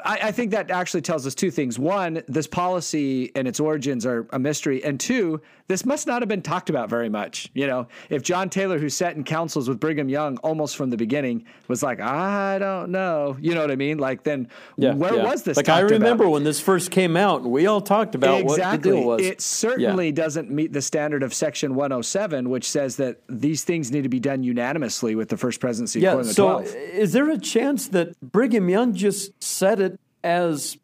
I, 0.04 0.18
I 0.24 0.32
think 0.32 0.50
that 0.50 0.70
actually 0.70 1.02
tells 1.02 1.26
us 1.26 1.34
two 1.34 1.50
things: 1.50 1.78
one, 1.78 2.22
this 2.28 2.46
policy 2.46 3.32
and 3.34 3.48
its 3.48 3.60
origins 3.60 4.04
are 4.04 4.26
a 4.32 4.38
mystery, 4.38 4.84
and 4.84 4.98
two, 5.00 5.40
this 5.68 5.86
must 5.86 6.06
not 6.06 6.20
have 6.20 6.28
been 6.28 6.42
talked 6.42 6.68
about 6.68 6.90
very 6.90 7.08
much. 7.08 7.50
You 7.54 7.66
know, 7.66 7.88
if 8.10 8.22
John 8.22 8.50
Taylor, 8.50 8.78
who 8.78 8.90
sat 8.90 9.16
in 9.16 9.24
councils 9.24 9.68
with 9.68 9.80
Brigham 9.80 10.08
Young 10.08 10.36
almost 10.38 10.76
from 10.76 10.90
the 10.90 10.96
beginning, 10.96 11.46
was 11.68 11.82
like, 11.82 12.00
I 12.00 12.58
don't 12.58 12.90
know, 12.90 13.36
you 13.40 13.54
know 13.54 13.62
what 13.62 13.70
I 13.70 13.76
mean? 13.76 13.98
Like, 13.98 14.24
then 14.24 14.48
yeah, 14.76 14.92
where 14.94 15.14
yeah. 15.14 15.24
was 15.24 15.42
this? 15.42 15.56
Like 15.56 15.68
I 15.68 15.80
talked 15.80 15.92
about? 15.92 16.00
remember 16.00 16.28
when 16.28 16.44
this 16.44 16.60
first 16.60 16.90
came 16.90 17.16
out, 17.16 17.42
and 17.42 17.50
we 17.50 17.66
all 17.66 17.80
talked 17.80 18.14
about 18.14 18.40
exactly. 18.40 18.56
what 18.58 18.82
the 18.82 18.90
deal 18.90 19.08
was. 19.08 19.22
It 19.22 19.40
certainly 19.40 20.12
doesn't 20.12 20.50
meet 20.50 20.73
the 20.74 20.82
standard 20.82 21.22
of 21.22 21.32
Section 21.32 21.74
107, 21.74 22.50
which 22.50 22.68
says 22.68 22.96
that 22.96 23.22
these 23.28 23.64
things 23.64 23.90
need 23.90 24.02
to 24.02 24.08
be 24.08 24.20
done 24.20 24.42
unanimously 24.42 25.14
with 25.14 25.30
the 25.30 25.36
First 25.36 25.60
Presidency 25.60 26.00
yeah. 26.00 26.20
So, 26.22 26.60
12. 26.60 26.74
is 26.74 27.12
there 27.12 27.30
a 27.30 27.38
chance 27.38 27.88
that 27.88 28.20
Brigham 28.20 28.68
Young 28.68 28.94
just 28.94 29.42
said 29.42 29.80
it 29.80 29.98
as 30.22 30.76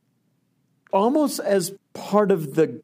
almost 0.92 1.40
as 1.40 1.74
part 1.92 2.30
of 2.30 2.54
the 2.54 2.82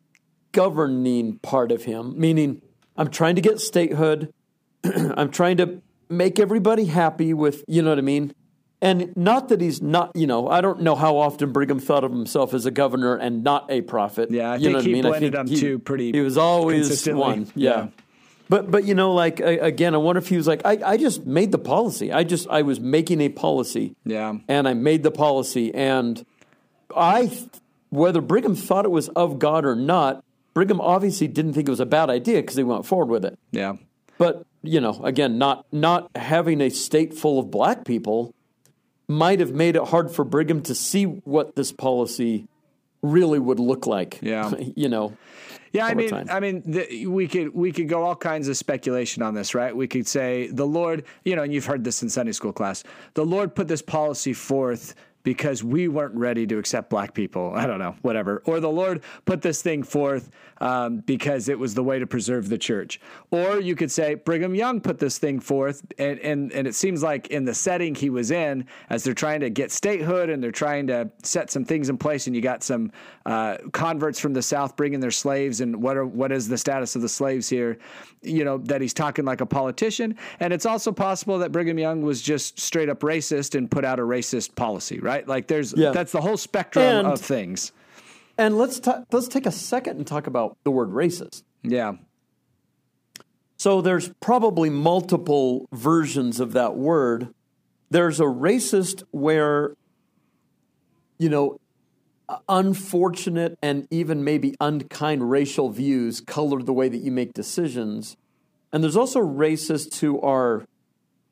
governing 0.52 1.38
part 1.38 1.72
of 1.72 1.84
him, 1.84 2.18
meaning 2.18 2.60
I'm 2.96 3.10
trying 3.10 3.36
to 3.36 3.42
get 3.42 3.60
statehood, 3.60 4.32
I'm 4.84 5.30
trying 5.30 5.56
to 5.58 5.82
make 6.08 6.38
everybody 6.38 6.86
happy 6.86 7.34
with, 7.34 7.64
you 7.66 7.82
know 7.82 7.90
what 7.90 7.98
I 7.98 8.02
mean? 8.02 8.34
And 8.82 9.16
not 9.16 9.48
that 9.48 9.60
he's 9.60 9.80
not, 9.80 10.14
you 10.14 10.26
know, 10.26 10.48
I 10.48 10.60
don't 10.60 10.82
know 10.82 10.94
how 10.94 11.16
often 11.16 11.50
Brigham 11.50 11.80
thought 11.80 12.04
of 12.04 12.12
himself 12.12 12.52
as 12.52 12.66
a 12.66 12.70
governor 12.70 13.16
and 13.16 13.42
not 13.42 13.70
a 13.70 13.80
prophet. 13.80 14.30
Yeah, 14.30 14.52
I 14.52 14.56
you 14.56 14.72
think 14.72 14.82
he 14.82 14.90
I 14.90 14.92
mean? 14.92 15.06
I 15.06 15.08
blended 15.08 15.32
think 15.32 15.46
them 15.46 15.54
he, 15.54 15.60
two 15.60 15.78
pretty 15.78 16.12
He 16.12 16.20
was 16.20 16.36
always 16.36 17.06
one. 17.06 17.50
Yeah. 17.54 17.70
Yeah. 17.70 17.88
But 18.48 18.70
but 18.70 18.84
you 18.84 18.94
know, 18.94 19.12
like 19.14 19.40
I- 19.40 19.52
again, 19.52 19.94
I 19.94 19.98
wonder 19.98 20.18
if 20.18 20.28
he 20.28 20.36
was 20.36 20.46
like, 20.46 20.62
I, 20.64 20.78
I 20.84 20.96
just 20.98 21.26
made 21.26 21.52
the 21.52 21.58
policy. 21.58 22.12
I 22.12 22.22
just 22.22 22.48
I 22.48 22.62
was 22.62 22.78
making 22.78 23.20
a 23.22 23.28
policy. 23.30 23.96
Yeah. 24.04 24.34
And 24.46 24.68
I 24.68 24.74
made 24.74 25.02
the 25.02 25.10
policy, 25.10 25.74
and 25.74 26.24
I, 26.94 27.36
whether 27.88 28.20
Brigham 28.20 28.54
thought 28.54 28.84
it 28.84 28.90
was 28.90 29.08
of 29.10 29.38
God 29.38 29.64
or 29.64 29.74
not, 29.74 30.22
Brigham 30.54 30.80
obviously 30.80 31.26
didn't 31.28 31.54
think 31.54 31.66
it 31.66 31.70
was 31.72 31.80
a 31.80 31.86
bad 31.86 32.08
idea 32.10 32.40
because 32.42 32.56
he 32.56 32.62
went 32.62 32.86
forward 32.86 33.08
with 33.08 33.24
it. 33.24 33.38
Yeah. 33.50 33.76
But 34.18 34.46
you 34.62 34.80
know, 34.80 35.00
again, 35.02 35.38
not 35.38 35.66
not 35.72 36.10
having 36.14 36.60
a 36.60 36.68
state 36.70 37.14
full 37.14 37.40
of 37.40 37.50
black 37.50 37.84
people 37.84 38.32
might 39.08 39.40
have 39.40 39.52
made 39.52 39.76
it 39.76 39.84
hard 39.84 40.10
for 40.10 40.24
Brigham 40.24 40.62
to 40.62 40.74
see 40.74 41.04
what 41.04 41.54
this 41.56 41.72
policy 41.72 42.48
really 43.02 43.38
would 43.38 43.60
look 43.60 43.86
like. 43.86 44.18
Yeah. 44.22 44.52
you 44.74 44.88
know. 44.88 45.16
Yeah, 45.72 45.86
I 45.86 45.94
mean, 45.94 46.08
time. 46.08 46.28
I 46.30 46.40
mean, 46.40 46.62
the, 46.64 47.06
we 47.06 47.28
could 47.28 47.54
we 47.54 47.70
could 47.70 47.88
go 47.88 48.02
all 48.02 48.16
kinds 48.16 48.48
of 48.48 48.56
speculation 48.56 49.22
on 49.22 49.34
this, 49.34 49.54
right? 49.54 49.76
We 49.76 49.86
could 49.86 50.08
say 50.08 50.46
the 50.46 50.66
Lord, 50.66 51.04
you 51.24 51.36
know, 51.36 51.42
and 51.42 51.52
you've 51.52 51.66
heard 51.66 51.84
this 51.84 52.02
in 52.02 52.08
Sunday 52.08 52.32
school 52.32 52.52
class. 52.52 52.82
The 53.12 53.26
Lord 53.26 53.54
put 53.54 53.68
this 53.68 53.82
policy 53.82 54.32
forth 54.32 54.94
because 55.26 55.64
we 55.64 55.88
weren't 55.88 56.14
ready 56.14 56.46
to 56.46 56.56
accept 56.56 56.88
black 56.88 57.12
people. 57.12 57.52
I 57.52 57.66
don't 57.66 57.80
know, 57.80 57.96
whatever. 58.02 58.42
Or 58.44 58.60
the 58.60 58.70
Lord 58.70 59.02
put 59.24 59.42
this 59.42 59.60
thing 59.60 59.82
forth 59.82 60.30
um, 60.60 60.98
because 60.98 61.48
it 61.48 61.58
was 61.58 61.74
the 61.74 61.82
way 61.82 61.98
to 61.98 62.06
preserve 62.06 62.48
the 62.48 62.56
church. 62.56 63.00
Or 63.32 63.60
you 63.60 63.74
could 63.74 63.90
say 63.90 64.14
Brigham 64.14 64.54
Young 64.54 64.80
put 64.80 64.98
this 64.98 65.18
thing 65.18 65.40
forth, 65.40 65.84
and 65.98 66.20
and 66.20 66.52
and 66.52 66.68
it 66.68 66.76
seems 66.76 67.02
like 67.02 67.26
in 67.26 67.44
the 67.44 67.54
setting 67.54 67.96
he 67.96 68.08
was 68.08 68.30
in, 68.30 68.66
as 68.88 69.02
they're 69.02 69.14
trying 69.14 69.40
to 69.40 69.50
get 69.50 69.72
statehood 69.72 70.30
and 70.30 70.40
they're 70.40 70.52
trying 70.52 70.86
to 70.86 71.10
set 71.24 71.50
some 71.50 71.64
things 71.64 71.88
in 71.88 71.98
place, 71.98 72.28
and 72.28 72.36
you 72.36 72.40
got 72.40 72.62
some 72.62 72.92
uh, 73.26 73.56
converts 73.72 74.20
from 74.20 74.32
the 74.32 74.42
South 74.42 74.76
bringing 74.76 75.00
their 75.00 75.10
slaves, 75.10 75.60
and 75.60 75.82
what 75.82 75.96
are 75.96 76.06
what 76.06 76.30
is 76.30 76.46
the 76.46 76.56
status 76.56 76.94
of 76.94 77.02
the 77.02 77.08
slaves 77.08 77.48
here? 77.48 77.78
You 78.22 78.44
know 78.44 78.58
that 78.58 78.80
he's 78.80 78.94
talking 78.94 79.24
like 79.24 79.40
a 79.40 79.46
politician, 79.46 80.16
and 80.38 80.52
it's 80.52 80.66
also 80.66 80.92
possible 80.92 81.36
that 81.40 81.50
Brigham 81.50 81.80
Young 81.80 82.02
was 82.02 82.22
just 82.22 82.60
straight 82.60 82.88
up 82.88 83.00
racist 83.00 83.56
and 83.56 83.68
put 83.68 83.84
out 83.84 83.98
a 83.98 84.02
racist 84.02 84.54
policy, 84.54 85.00
right? 85.00 85.15
Like 85.24 85.46
there's 85.48 85.72
Yeah. 85.76 85.90
that's 85.92 86.12
the 86.12 86.20
whole 86.20 86.36
spectrum 86.36 86.84
And- 86.84 87.06
of 87.08 87.20
things. 87.20 87.72
And 88.38 88.58
let's 88.58 88.78
ta- 88.80 89.04
let's 89.12 89.28
take 89.28 89.46
a 89.46 89.50
second 89.52 89.96
and 89.96 90.06
talk 90.06 90.26
about 90.26 90.56
the 90.64 90.70
word 90.70 90.90
racist. 90.90 91.42
Yeah, 91.62 91.94
So 93.56 93.80
there's 93.80 94.10
probably 94.20 94.68
multiple 94.68 95.66
versions 95.72 96.38
of 96.40 96.52
that 96.52 96.76
word. 96.76 97.28
There's 97.90 98.20
a 98.20 98.24
racist 98.24 99.02
where, 99.10 99.74
you 101.18 101.28
know, 101.30 101.58
unfortunate 102.48 103.56
and 103.62 103.86
even 103.90 104.22
maybe 104.24 104.54
unkind 104.60 105.30
racial 105.30 105.70
views 105.70 106.20
color 106.20 106.62
the 106.62 106.72
way 106.72 106.88
that 106.88 106.98
you 106.98 107.10
make 107.10 107.32
decisions. 107.32 108.16
And 108.72 108.82
there's 108.84 108.96
also 108.96 109.20
racists 109.20 110.00
who 110.00 110.20
are 110.20 110.66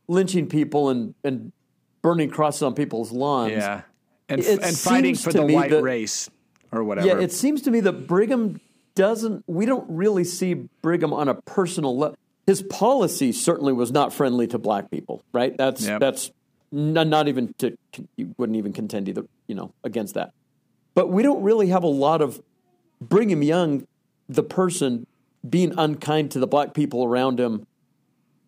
lynching 0.09 0.47
people 0.49 0.89
and, 0.89 1.15
and 1.23 1.53
burning 2.05 2.29
crosses 2.29 2.63
on 2.63 2.75
people's 2.75 3.11
lawns. 3.11 3.53
yeah, 3.53 3.81
and 4.29 4.39
It 4.41 4.63
and 4.63 4.77
fighting 4.77 5.15
for 5.15 5.33
the 5.33 5.43
white 5.43 5.71
that- 5.71 5.83
race 5.83 6.29
or 6.71 6.85
whatever. 6.85 7.07
Yeah, 7.09 7.19
it 7.19 7.33
seems 7.33 7.63
to 7.63 7.71
me 7.71 7.81
that 7.81 8.07
Brigham 8.07 8.61
doesn't. 8.95 9.43
We 9.47 9.65
don't 9.65 9.87
really 9.89 10.23
see 10.23 10.53
Brigham 10.83 11.15
on 11.15 11.29
a 11.29 11.35
personal 11.35 11.97
level. 11.97 12.17
His 12.47 12.61
policy 12.63 13.33
certainly 13.33 13.73
was 13.73 13.91
not 13.91 14.13
friendly 14.13 14.47
to 14.49 14.59
black 14.59 14.91
people, 14.91 15.23
right? 15.33 15.57
That's 15.57 15.87
Yep. 15.87 16.01
that's 16.01 16.31
not, 16.71 17.07
not 17.09 17.27
even 17.27 17.55
to. 17.59 17.75
You 18.17 18.35
wouldn't 18.37 18.57
even 18.59 18.75
contend 18.75 19.09
either, 19.09 19.25
you 19.47 19.55
know, 19.55 19.73
against 19.83 20.13
that. 20.15 20.33
But 20.95 21.09
we 21.09 21.23
don't 21.23 21.43
really 21.43 21.69
have 21.69 21.85
a 21.85 21.89
lot 21.89 22.21
of 22.21 22.43
Brigham 23.01 23.43
Young, 23.43 23.87
the 24.29 24.43
person, 24.43 25.07
being 25.49 25.73
unkind 25.79 26.33
to 26.33 26.39
the 26.39 26.47
black 26.47 26.75
people 26.75 27.03
around 27.03 27.41
him, 27.41 27.67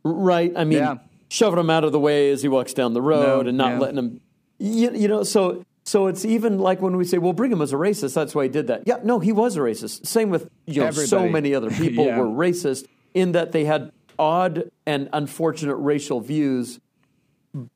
right? 0.04 0.52
I 0.54 0.64
mean, 0.64 0.78
Yeah. 0.78 0.96
Shoving 1.28 1.59
him 1.59 1.71
out 1.71 1.85
of 1.85 1.92
the 1.92 2.00
way 2.00 2.30
as 2.30 2.42
he 2.42 2.49
walks 2.49 2.73
down 2.73 2.92
the 2.95 3.02
road 3.02 3.45
No, 3.45 3.49
and 3.49 3.59
not 3.59 3.73
yeah. 3.73 3.78
letting 3.78 3.99
him. 3.99 4.21
You, 4.59 4.92
you 4.95 5.09
know, 5.09 5.23
so 5.23 5.64
so 5.85 6.06
it's 6.09 6.25
even 6.25 6.59
like 6.59 6.80
when 6.83 6.97
we 6.97 7.04
say, 7.04 7.18
"Well, 7.18 7.33
Brigham 7.33 7.59
was 7.59 7.73
a 7.73 7.76
racist. 7.76 8.14
That's 8.14 8.35
why 8.35 8.45
he 8.45 8.49
did 8.49 8.66
that." 8.68 8.83
Yeah, 8.87 8.99
no, 9.04 9.18
he 9.21 9.33
was 9.33 9.56
a 9.56 9.61
racist. 9.61 10.06
Same 10.06 10.30
with 10.30 10.49
you 10.66 10.83
know, 10.83 10.90
so 10.90 11.28
many 11.28 11.54
other 11.54 11.71
people 11.83 12.06
Yeah. 12.06 12.18
were 12.18 12.26
racist 12.26 12.87
in 13.14 13.33
that 13.33 13.52
they 13.52 13.64
had 13.64 13.92
odd 14.18 14.71
and 14.87 15.09
unfortunate 15.12 15.76
racial 15.76 16.21
views. 16.21 16.80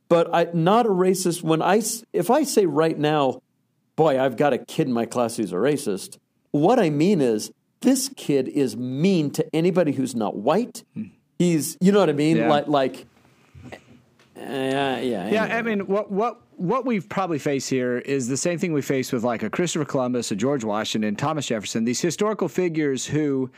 But 0.08 0.34
I 0.34 0.48
not 0.52 0.86
a 0.86 0.90
racist 0.90 1.42
when 1.42 1.62
I 1.62 1.82
if 2.12 2.30
I 2.30 2.42
say 2.42 2.66
right 2.66 2.98
now, 2.98 3.40
boy, 3.96 4.20
I've 4.20 4.36
got 4.36 4.52
a 4.52 4.58
kid 4.58 4.86
in 4.88 4.92
my 4.92 5.06
class 5.06 5.36
who's 5.36 5.52
a 5.52 5.56
racist. 5.56 6.18
What 6.50 6.78
I 6.78 6.90
mean 6.90 7.20
is 7.20 7.50
this 7.80 8.10
kid 8.16 8.48
is 8.48 8.76
mean 8.76 9.30
to 9.32 9.46
anybody 9.54 9.92
who's 9.92 10.14
not 10.14 10.36
white. 10.36 10.82
Hmm. 10.94 11.04
He's 11.38 11.78
you 11.80 11.92
know 11.92 12.00
what 12.00 12.10
I 12.10 12.14
mean? 12.14 12.36
Yeah. 12.38 12.48
Like 12.48 12.66
like 12.68 13.06
uh, 14.40 15.00
yeah, 15.00 15.28
Yeah. 15.28 15.44
I 15.56 15.62
mean, 15.62 15.80
what 15.80 16.10
what 16.10 16.40
what 16.56 16.86
we've 16.86 17.08
probably 17.08 17.38
faced 17.38 17.70
here 17.70 17.98
is 17.98 18.28
the 18.28 18.36
same 18.36 18.58
thing 18.58 18.72
we 18.72 18.82
face 18.82 19.12
with 19.12 19.24
like 19.24 19.42
a 19.42 19.50
Christopher 19.50 19.84
Columbus, 19.84 20.30
a 20.30 20.36
George 20.36 20.64
Washington, 20.64 21.16
Thomas 21.16 21.46
Jefferson. 21.46 21.84
These 21.84 22.00
historical 22.00 22.48
figures 22.48 23.06
who 23.06 23.50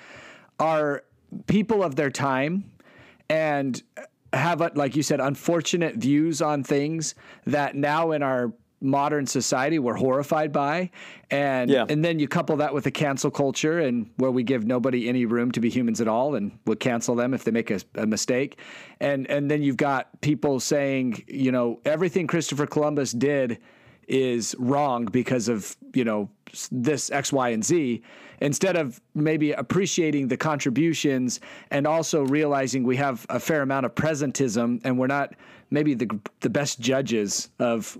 are 0.59 1.05
people 1.47 1.83
of 1.83 1.97
their 1.97 2.11
time 2.11 2.71
and 3.29 3.83
have, 4.33 4.61
like 4.77 4.97
you 4.97 5.03
said, 5.03 5.21
unfortunate 5.21 5.97
views 5.97 6.43
on 6.43 6.63
things 6.65 7.15
that 7.47 7.75
now 7.75 8.13
in 8.13 8.23
our 8.23 8.53
modern 8.83 9.27
society 9.27 9.79
we're 9.79 9.95
horrified 9.95 10.53
by. 10.53 10.91
And 11.31 11.71
Yeah. 11.71 11.87
and 11.89 12.05
then 12.05 12.19
you 12.19 12.29
couple 12.29 12.57
that 12.57 12.75
with 12.75 12.85
the 12.85 12.91
cancel 12.91 13.31
culture 13.31 13.79
and 13.79 14.11
where 14.17 14.31
we 14.31 14.43
give 14.43 14.67
nobody 14.67 15.09
any 15.09 15.25
room 15.25 15.51
to 15.53 15.61
be 15.61 15.71
humans 15.71 16.01
at 16.01 16.09
all 16.09 16.35
and 16.35 16.53
we'll 16.67 16.77
cancel 16.77 17.15
them 17.15 17.33
if 17.35 17.45
they 17.45 17.51
make 17.51 17.71
a, 17.71 17.81
a 17.95 18.07
mistake. 18.07 18.59
And 19.01 19.31
and 19.31 19.51
then 19.51 19.63
you've 19.63 19.77
got 19.77 20.21
people 20.21 20.61
saying 20.61 21.25
you 21.29 21.53
know 21.53 21.81
everything 21.85 22.27
Christopher 22.27 22.67
Columbus 22.67 23.13
did 23.13 23.59
is 24.09 24.55
wrong 24.59 25.05
because 25.07 25.49
of 25.49 25.77
you 25.95 26.05
know 26.05 26.29
this 26.71 27.11
X, 27.11 27.33
Y, 27.33 27.49
and 27.51 27.65
Z, 27.65 28.03
instead 28.41 28.77
of 28.77 29.01
maybe 29.15 29.53
appreciating 29.53 30.29
the 30.29 30.37
contributions 30.37 31.41
and 31.71 31.87
also 31.87 32.25
realizing 32.27 32.83
we 32.83 32.97
have 32.97 33.25
a 33.31 33.41
fair 33.41 33.63
amount 33.63 33.87
of 33.87 33.95
presentism 33.95 34.81
and 34.85 34.99
we're 34.99 35.07
not 35.07 35.35
maybe 35.73 35.95
the 35.95 36.09
the 36.41 36.51
best 36.51 36.79
judges 36.79 37.49
of 37.59 37.97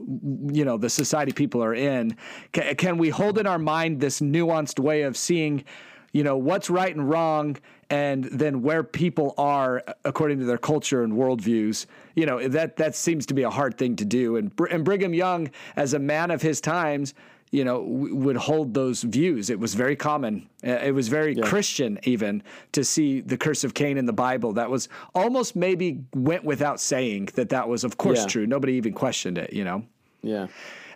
you 0.53 0.65
know 0.65 0.77
the 0.77 0.91
society 0.91 1.33
people 1.33 1.63
are 1.65 1.75
in. 1.75 2.17
Can, 2.53 2.77
can 2.77 2.99
we 2.99 3.09
hold 3.09 3.39
in 3.39 3.47
our 3.47 3.59
mind 3.59 4.01
this 4.01 4.21
nuanced 4.21 4.79
way 4.79 5.03
of 5.03 5.17
seeing? 5.17 5.65
you 6.13 6.23
know 6.23 6.37
what's 6.37 6.69
right 6.69 6.95
and 6.95 7.09
wrong 7.09 7.57
and 7.89 8.25
then 8.25 8.63
where 8.63 8.83
people 8.83 9.35
are 9.39 9.83
according 10.05 10.39
to 10.39 10.45
their 10.45 10.59
culture 10.59 11.03
and 11.03 11.15
worldviews 11.15 11.87
you 12.15 12.27
know 12.27 12.47
that 12.49 12.77
that 12.77 12.95
seems 12.95 13.25
to 13.27 13.35
be 13.35 13.43
a 13.43 13.51
hard 13.51 13.77
thing 13.79 13.97
to 13.97 14.05
do 14.05 14.37
and, 14.37 14.53
and 14.71 14.85
brigham 14.85 15.15
young 15.15 15.51
as 15.77 15.95
a 15.95 15.99
man 15.99 16.31
of 16.31 16.43
his 16.43 16.61
times 16.61 17.15
you 17.53 17.65
know 17.65 17.79
w- 17.83 18.15
would 18.17 18.37
hold 18.37 18.75
those 18.75 19.03
views 19.03 19.51
it 19.51 19.59
was 19.61 19.75
very 19.75 19.95
common 19.95 20.49
Uh, 20.67 20.71
it 20.89 20.95
was 20.95 21.07
very 21.09 21.35
christian 21.37 21.99
even 22.15 22.43
to 22.73 22.83
see 22.83 23.21
the 23.21 23.37
curse 23.37 23.63
of 23.67 23.75
cain 23.75 23.97
in 23.99 24.07
the 24.07 24.13
bible 24.29 24.53
that 24.55 24.69
was 24.71 24.89
almost 25.15 25.55
maybe 25.55 25.89
went 26.15 26.45
without 26.45 26.81
saying 26.81 27.29
that 27.35 27.49
that 27.51 27.69
was 27.69 27.85
of 27.85 27.97
course 27.99 28.21
Yeah. 28.21 28.27
true 28.33 28.47
nobody 28.47 28.73
even 28.75 28.93
questioned 28.95 29.39
it 29.39 29.53
you 29.53 29.65
know 29.65 29.79
yeah. 30.23 30.47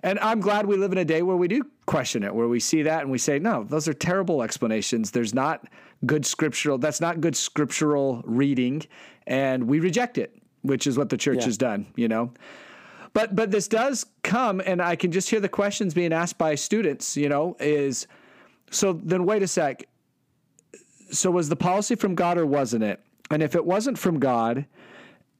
and 0.02 0.18
I'm 0.20 0.40
glad 0.40 0.66
we 0.66 0.76
live 0.76 0.92
in 0.92 0.98
a 0.98 1.04
day 1.14 1.20
where 1.22 1.36
we 1.36 1.48
do 1.48 1.60
question 1.84 2.22
it, 2.22 2.32
where 2.34 2.46
we 2.48 2.60
see 2.60 2.82
that 2.82 3.00
and 3.02 3.10
we 3.10 3.18
say, 3.18 3.40
no, 3.40 3.64
those 3.64 3.88
are 3.88 3.92
terrible 4.10 4.38
explanations. 4.44 5.10
There's 5.10 5.34
not 5.34 5.66
good 6.12 6.24
scriptural, 6.24 6.78
that's 6.78 7.00
not 7.00 7.20
good 7.20 7.34
scriptural 7.34 8.22
reading. 8.24 8.82
And 9.26 9.66
we 9.66 9.80
reject 9.80 10.16
it, 10.16 10.30
which 10.62 10.86
is 10.86 10.96
what 10.96 11.08
the 11.08 11.16
church 11.16 11.38
Yeah. 11.40 11.46
has 11.46 11.58
done, 11.58 11.86
you 11.96 12.06
know? 12.06 12.30
But, 13.16 13.34
but 13.34 13.50
this 13.50 13.66
does 13.66 14.04
come, 14.22 14.60
and 14.60 14.82
I 14.82 14.94
can 14.94 15.10
just 15.10 15.30
hear 15.30 15.40
the 15.40 15.48
questions 15.48 15.94
being 15.94 16.12
asked 16.12 16.36
by 16.36 16.54
students, 16.54 17.16
you 17.16 17.30
know, 17.30 17.56
is 17.58 18.06
so 18.70 18.92
then 18.92 19.24
wait 19.24 19.42
a 19.42 19.48
sec. 19.48 19.88
So 21.10 21.30
was 21.30 21.48
the 21.48 21.56
policy 21.56 21.94
from 21.94 22.14
God 22.14 22.36
or 22.36 22.44
wasn't 22.44 22.84
it? 22.84 23.00
And 23.30 23.42
if 23.42 23.54
it 23.54 23.64
wasn't 23.64 23.98
from 23.98 24.18
God, 24.18 24.66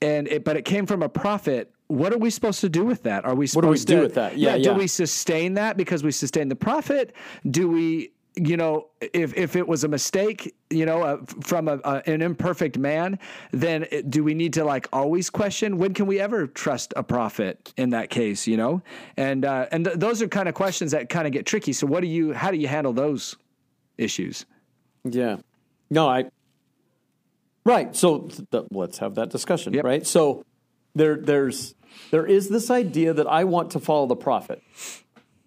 and 0.01 0.27
it, 0.27 0.43
but 0.43 0.57
it 0.57 0.65
came 0.65 0.87
from 0.87 1.03
a 1.03 1.09
prophet. 1.11 1.71
What 1.89 2.15
are 2.15 2.19
we 2.19 2.31
supposed 2.31 2.63
to 2.63 2.71
do 2.71 2.83
with 2.83 3.03
that? 3.03 3.27
Are 3.27 3.35
we 3.35 3.47
supposed 3.47 3.87
do 3.87 3.97
we 3.97 4.01
do 4.01 4.07
with 4.07 4.15
that? 4.15 4.39
Yeah, 4.39 4.57
Do 4.57 4.71
yeah. 4.71 4.73
we 4.73 4.87
sustain 4.87 5.53
that 5.55 5.77
because 5.77 6.03
we 6.03 6.13
sustain 6.13 6.49
the 6.49 6.57
prophet? 6.57 7.15
Do 7.51 7.69
we, 7.69 8.13
you 8.37 8.57
know, 8.57 8.89
if 9.01 9.35
if 9.35 9.57
it 9.57 9.67
was 9.67 9.85
a 9.85 9.89
mistake, 9.89 10.55
you 10.69 10.85
know, 10.85 11.03
uh, 11.03 11.19
from 11.43 11.69
a, 11.69 11.79
an 12.07 12.21
imperfect 12.21 12.77
man, 12.77 13.19
then 13.51 13.87
do 14.09 14.23
we 14.23 14.35
need 14.35 14.53
to 14.55 14.65
like 14.65 14.89
always 14.93 15.31
question 15.31 15.79
when 15.79 15.95
can 15.95 16.07
we 16.07 16.21
ever 16.21 16.47
trust 16.47 16.93
a 16.97 17.03
prophet 17.03 17.73
in 17.77 17.91
that 17.91 18.11
case? 18.11 18.47
You 18.47 18.59
know, 18.59 18.83
and 19.17 19.45
uh, 19.45 19.67
and 19.73 19.87
th- 19.87 19.99
those 19.99 20.21
are 20.21 20.29
kind 20.29 20.49
of 20.49 20.55
questions 20.55 20.93
that 20.93 21.09
kind 21.09 21.27
of 21.27 21.33
get 21.33 21.47
tricky. 21.47 21.73
So 21.73 21.87
what 21.87 22.01
do 22.01 22.07
you? 22.07 22.33
How 22.33 22.51
do 22.51 22.59
you 22.59 22.69
handle 22.69 22.93
those 22.93 23.37
issues? 23.97 24.45
Yeah. 25.05 25.39
No, 25.91 26.09
I. 26.09 26.27
Right. 27.65 27.97
So 27.97 28.21
th- 28.21 28.51
th- 28.51 28.65
let's 28.71 28.99
have 28.99 29.15
that 29.15 29.31
discussion. 29.31 29.73
Yep. 29.73 29.85
Right. 29.85 30.07
So 30.07 30.45
there 30.95 31.17
there's 31.17 31.75
there 32.11 32.27
is 32.27 32.49
this 32.49 32.71
idea 32.71 33.15
that 33.15 33.27
I 33.27 33.45
want 33.45 33.71
to 33.71 33.81
follow 33.81 34.07
the 34.07 34.17
prophet. 34.17 34.63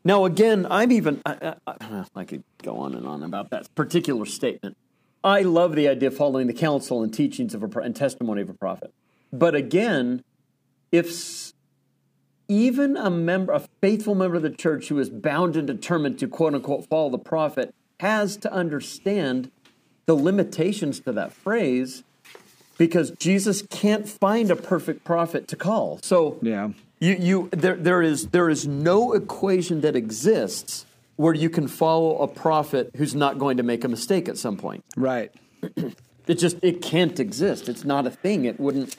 Now, 0.03 0.25
again, 0.25 0.65
I'm 0.69 0.91
even 0.91 1.21
I, 1.25 1.55
I, 1.67 2.05
I 2.15 2.23
could 2.23 2.43
go 2.63 2.77
on 2.77 2.95
and 2.95 3.05
on 3.05 3.23
about 3.23 3.49
that 3.49 3.73
particular 3.75 4.25
statement. 4.25 4.77
I 5.23 5.41
love 5.41 5.75
the 5.75 5.87
idea 5.87 6.07
of 6.07 6.15
following 6.15 6.47
the 6.47 6.53
counsel 6.53 7.03
and 7.03 7.13
teachings 7.13 7.53
of 7.53 7.63
a 7.63 7.79
and 7.79 7.95
testimony 7.95 8.41
of 8.41 8.49
a 8.49 8.53
prophet. 8.53 8.93
But 9.33 9.55
again, 9.55 10.23
if 10.91 11.51
even 12.47 12.97
a 12.97 13.09
member, 13.09 13.53
a 13.53 13.63
faithful 13.81 14.15
member 14.15 14.37
of 14.37 14.41
the 14.41 14.49
church 14.49 14.87
who 14.87 14.97
is 14.99 15.09
bound 15.09 15.55
and 15.55 15.67
determined 15.67 16.17
to 16.19 16.27
quote 16.27 16.55
unquote 16.55 16.87
follow 16.89 17.09
the 17.09 17.19
prophet, 17.19 17.73
has 17.99 18.37
to 18.37 18.51
understand 18.51 19.51
the 20.05 20.15
limitations 20.15 21.01
to 21.01 21.11
that 21.11 21.33
phrase 21.33 22.03
because 22.77 23.11
Jesus 23.11 23.61
can't 23.69 24.07
find 24.07 24.49
a 24.49 24.55
perfect 24.55 25.03
prophet 25.03 25.47
to 25.49 25.55
call. 25.55 25.99
So 26.01 26.39
Yeah. 26.41 26.69
You, 26.99 27.15
you 27.19 27.49
there, 27.51 27.75
there 27.75 28.01
is 28.01 28.27
there 28.27 28.49
is 28.49 28.67
no 28.67 29.13
equation 29.13 29.81
that 29.81 29.95
exists 29.95 30.85
where 31.15 31.33
you 31.33 31.49
can 31.49 31.67
follow 31.67 32.17
a 32.19 32.27
prophet 32.27 32.91
who's 32.95 33.15
not 33.15 33.37
going 33.37 33.57
to 33.57 33.63
make 33.63 33.83
a 33.83 33.87
mistake 33.87 34.29
at 34.29 34.37
some 34.37 34.57
point. 34.57 34.83
Right. 34.95 35.33
It 36.27 36.35
just 36.35 36.57
it 36.61 36.83
can't 36.83 37.19
exist. 37.19 37.67
It's 37.67 37.83
not 37.83 38.05
a 38.05 38.11
thing. 38.11 38.45
It 38.45 38.59
wouldn't. 38.59 38.95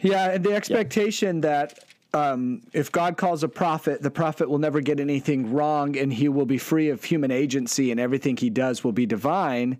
Yeah, 0.00 0.30
and 0.30 0.44
the 0.44 0.54
expectation 0.54 1.40
that 1.40 1.76
um, 2.14 2.62
if 2.72 2.92
God 2.92 3.16
calls 3.16 3.42
a 3.42 3.48
prophet, 3.48 4.00
the 4.00 4.10
prophet 4.10 4.48
will 4.48 4.58
never 4.58 4.80
get 4.80 5.00
anything 5.00 5.52
wrong 5.52 5.96
and 5.96 6.12
he 6.12 6.28
will 6.28 6.46
be 6.46 6.56
free 6.56 6.88
of 6.90 7.02
human 7.02 7.30
agency 7.30 7.90
and 7.90 7.98
everything 7.98 8.36
he 8.36 8.48
does 8.48 8.84
will 8.84 8.92
be 8.92 9.06
divine 9.06 9.78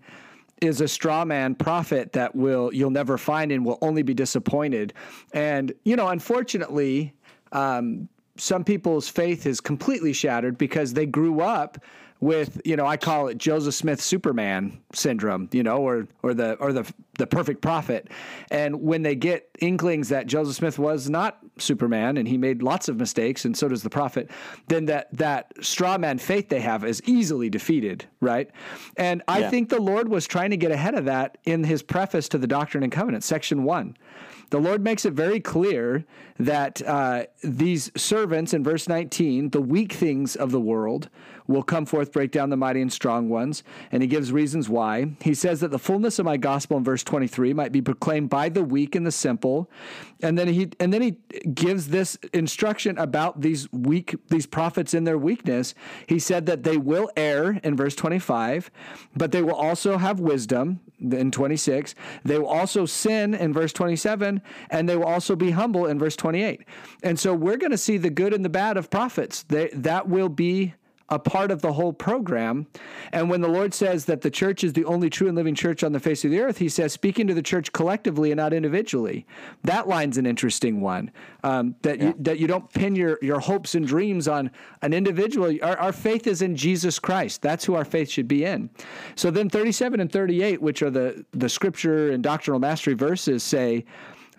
is 0.61 0.81
a 0.81 0.89
straw 0.89 1.25
man 1.25 1.55
prophet 1.55 2.15
that 2.15 2.35
will 2.35 2.75
you'll 2.75 2.91
never 2.91 3.17
find 3.17 3.53
and 3.53 3.65
will 3.65 3.79
only 3.81 4.03
be 4.03 4.13
disappointed. 4.13 4.93
And 5.33 5.73
you 5.85 5.95
know, 5.95 6.09
unfortunately, 6.09 7.15
um, 7.52 8.09
some 8.37 8.64
people's 8.64 9.09
faith 9.09 9.47
is 9.47 9.61
completely 9.61 10.12
shattered 10.12 10.59
because 10.59 10.95
they 10.95 11.07
grew 11.07 11.40
up 11.40 11.78
with 12.21 12.61
you 12.64 12.75
know 12.75 12.85
I 12.85 12.97
call 12.97 13.28
it 13.28 13.38
Joseph 13.38 13.75
Smith 13.75 14.00
Superman 14.00 14.81
syndrome, 14.93 15.49
you 15.52 15.62
know, 15.62 15.76
or 15.78 16.09
or 16.23 16.35
the 16.35 16.55
or 16.55 16.73
the 16.73 16.90
the 17.17 17.26
perfect 17.28 17.62
prophet. 17.62 18.09
And 18.50 18.83
when 18.83 19.02
they 19.02 19.14
get 19.14 19.49
inklings 19.61 20.09
that 20.09 20.26
Joseph 20.26 20.57
Smith 20.57 20.78
was 20.81 21.09
not 21.09 21.38
Superman 21.59 22.17
and 22.17 22.26
he 22.26 22.37
made 22.37 22.61
lots 22.62 22.88
of 22.88 22.97
mistakes, 22.97 23.45
and 23.45 23.57
so 23.57 23.69
does 23.69 23.85
the 23.85 23.90
prophet, 23.90 24.31
then 24.67 24.87
that 24.87 25.09
that 25.17 25.52
straw 25.61 25.97
man 25.97 26.19
faith 26.19 26.49
they 26.49 26.61
have 26.61 26.85
is 26.85 27.00
easily 27.07 27.49
defeated, 27.50 28.05
right? 28.21 28.50
And 28.97 29.23
I 29.28 29.40
Yeah. 29.40 29.50
think 29.50 29.69
the 29.69 29.81
Lord 29.81 30.09
was 30.09 30.26
trying 30.26 30.50
to 30.50 30.57
get 30.57 30.73
ahead 30.73 30.95
of 30.97 31.05
that 31.05 31.38
in 31.45 31.62
his 31.64 31.85
preface 31.85 32.28
to 32.31 32.38
the 32.38 32.49
Doctrine 32.49 32.83
and 32.83 32.93
Covenants, 32.93 33.26
section 33.26 33.62
one. 33.62 33.97
The 34.50 34.59
Lord 34.59 34.83
makes 34.83 35.05
it 35.05 35.12
very 35.12 35.40
clear 35.40 36.05
that 36.38 36.81
uh, 36.83 37.25
these 37.43 37.90
servants, 37.97 38.55
in 38.55 38.64
verse 38.64 38.88
19, 38.88 39.50
the 39.50 39.61
weak 39.61 39.93
things 39.93 40.37
of 40.37 40.50
the 40.50 40.61
world, 40.61 41.09
will 41.49 41.62
come 41.62 41.87
forth, 41.87 42.12
break 42.12 42.31
down 42.31 42.50
the 42.50 42.57
mighty 42.57 42.81
and 42.81 42.93
strong 42.93 43.28
ones. 43.28 43.62
And 43.90 44.02
he 44.02 44.07
gives 44.07 44.31
reasons 44.31 44.69
why. 44.69 45.12
He 45.21 45.35
says 45.35 45.61
that 45.61 45.71
the 45.71 45.78
fullness 45.78 46.19
of 46.19 46.26
my 46.26 46.37
gospel 46.37 46.76
in 46.76 46.85
verse 46.85 47.02
23 47.02 47.55
might 47.55 47.73
be 47.73 47.83
proclaimed 47.83 48.31
by 48.31 48.50
the 48.50 48.62
weak 48.62 48.95
and 48.95 49.07
the 49.07 49.11
simple. 49.11 49.71
And 50.23 50.38
then 50.38 50.49
he 50.49 50.71
and 50.78 50.93
then 50.93 51.02
he 51.02 51.17
gives 51.55 51.88
this 51.88 52.17
instruction 52.33 52.99
about 52.99 53.40
these 53.40 53.71
weak 53.73 54.14
these 54.28 54.47
prophets 54.47 54.95
in 54.95 55.05
their 55.05 55.19
weakness. 55.19 55.75
He 56.07 56.19
said 56.19 56.47
that 56.47 56.62
they 56.62 56.76
will 56.76 57.11
err 57.17 57.59
in 57.64 57.76
verse 57.76 57.95
25, 57.95 58.71
but 59.17 59.33
they 59.33 59.43
will 59.43 59.55
also 59.55 59.97
have 59.97 60.21
wisdom 60.21 60.81
in 61.00 61.31
26. 61.31 61.95
They 62.25 62.38
will 62.38 62.47
also 62.47 62.87
sin 62.87 63.35
in 63.35 63.52
verse 63.52 63.73
27, 63.73 64.43
and 64.71 64.88
they 64.88 64.97
will 64.97 65.05
also 65.05 65.37
be 65.37 65.50
humble 65.50 65.87
in 65.87 65.99
verse 65.99 66.17
28. 66.17 66.62
And 67.02 67.19
so 67.19 67.35
we're 67.35 67.57
going 67.57 67.71
to 67.71 67.78
see 67.78 67.97
the 67.97 68.11
good 68.11 68.33
and 68.33 68.45
the 68.45 68.50
bad 68.50 68.76
of 68.76 68.90
prophets. 68.90 69.43
They, 69.45 69.69
that 69.73 70.09
will 70.09 70.28
be 70.28 70.75
a 71.11 71.19
part 71.19 71.50
of 71.50 71.62
the 71.62 71.73
whole 71.73 71.93
program. 71.93 72.67
And 73.12 73.31
when 73.31 73.41
the 73.41 73.49
Lord 73.49 73.73
says 73.73 74.05
that 74.07 74.21
the 74.21 74.31
church 74.31 74.62
is 74.62 74.75
the 74.75 74.85
only 74.85 75.09
true 75.09 75.27
and 75.27 75.37
living 75.37 75.55
church 75.55 75.83
on 75.83 75.93
the 75.93 76.00
face 76.00 76.25
of 76.25 76.31
the 76.31 76.41
earth, 76.41 76.59
he 76.59 76.68
says, 76.68 76.92
speaking 76.92 77.27
to 77.29 77.35
the 77.35 77.42
church 77.42 77.73
collectively 77.73 78.31
and 78.31 78.38
not 78.38 78.53
individually. 78.53 79.27
That 79.64 79.88
line's 79.88 80.18
an 80.18 80.27
interesting 80.27 80.81
one. 80.81 81.11
Um, 81.44 81.77
that, 81.83 82.01
you, 82.01 82.14
that 82.18 82.38
you 82.38 82.47
don't 82.47 82.71
pin 82.73 82.94
your, 82.94 83.18
your 83.23 83.40
hopes 83.40 83.75
and 83.75 83.87
dreams 83.87 84.29
on 84.29 84.51
an 84.83 84.92
individual. 84.92 85.57
Our, 85.62 85.79
our 85.79 85.92
faith 85.92 86.27
is 86.27 86.42
in 86.42 86.57
Jesus 86.57 86.99
Christ. 86.99 87.40
That's 87.40 87.64
who 87.64 87.75
our 87.75 87.85
faith 87.85 88.11
should 88.11 88.29
be 88.29 88.44
in. 88.44 88.68
So 89.14 89.31
then 89.31 89.49
37 89.49 90.01
and 90.01 90.12
38, 90.12 90.61
which 90.61 90.83
are 90.83 90.90
the, 90.90 91.25
the 91.33 91.49
scripture 91.49 92.11
and 92.11 92.23
doctrinal 92.23 92.61
mastery 92.61 92.94
verses, 92.94 93.42
say, 93.42 93.85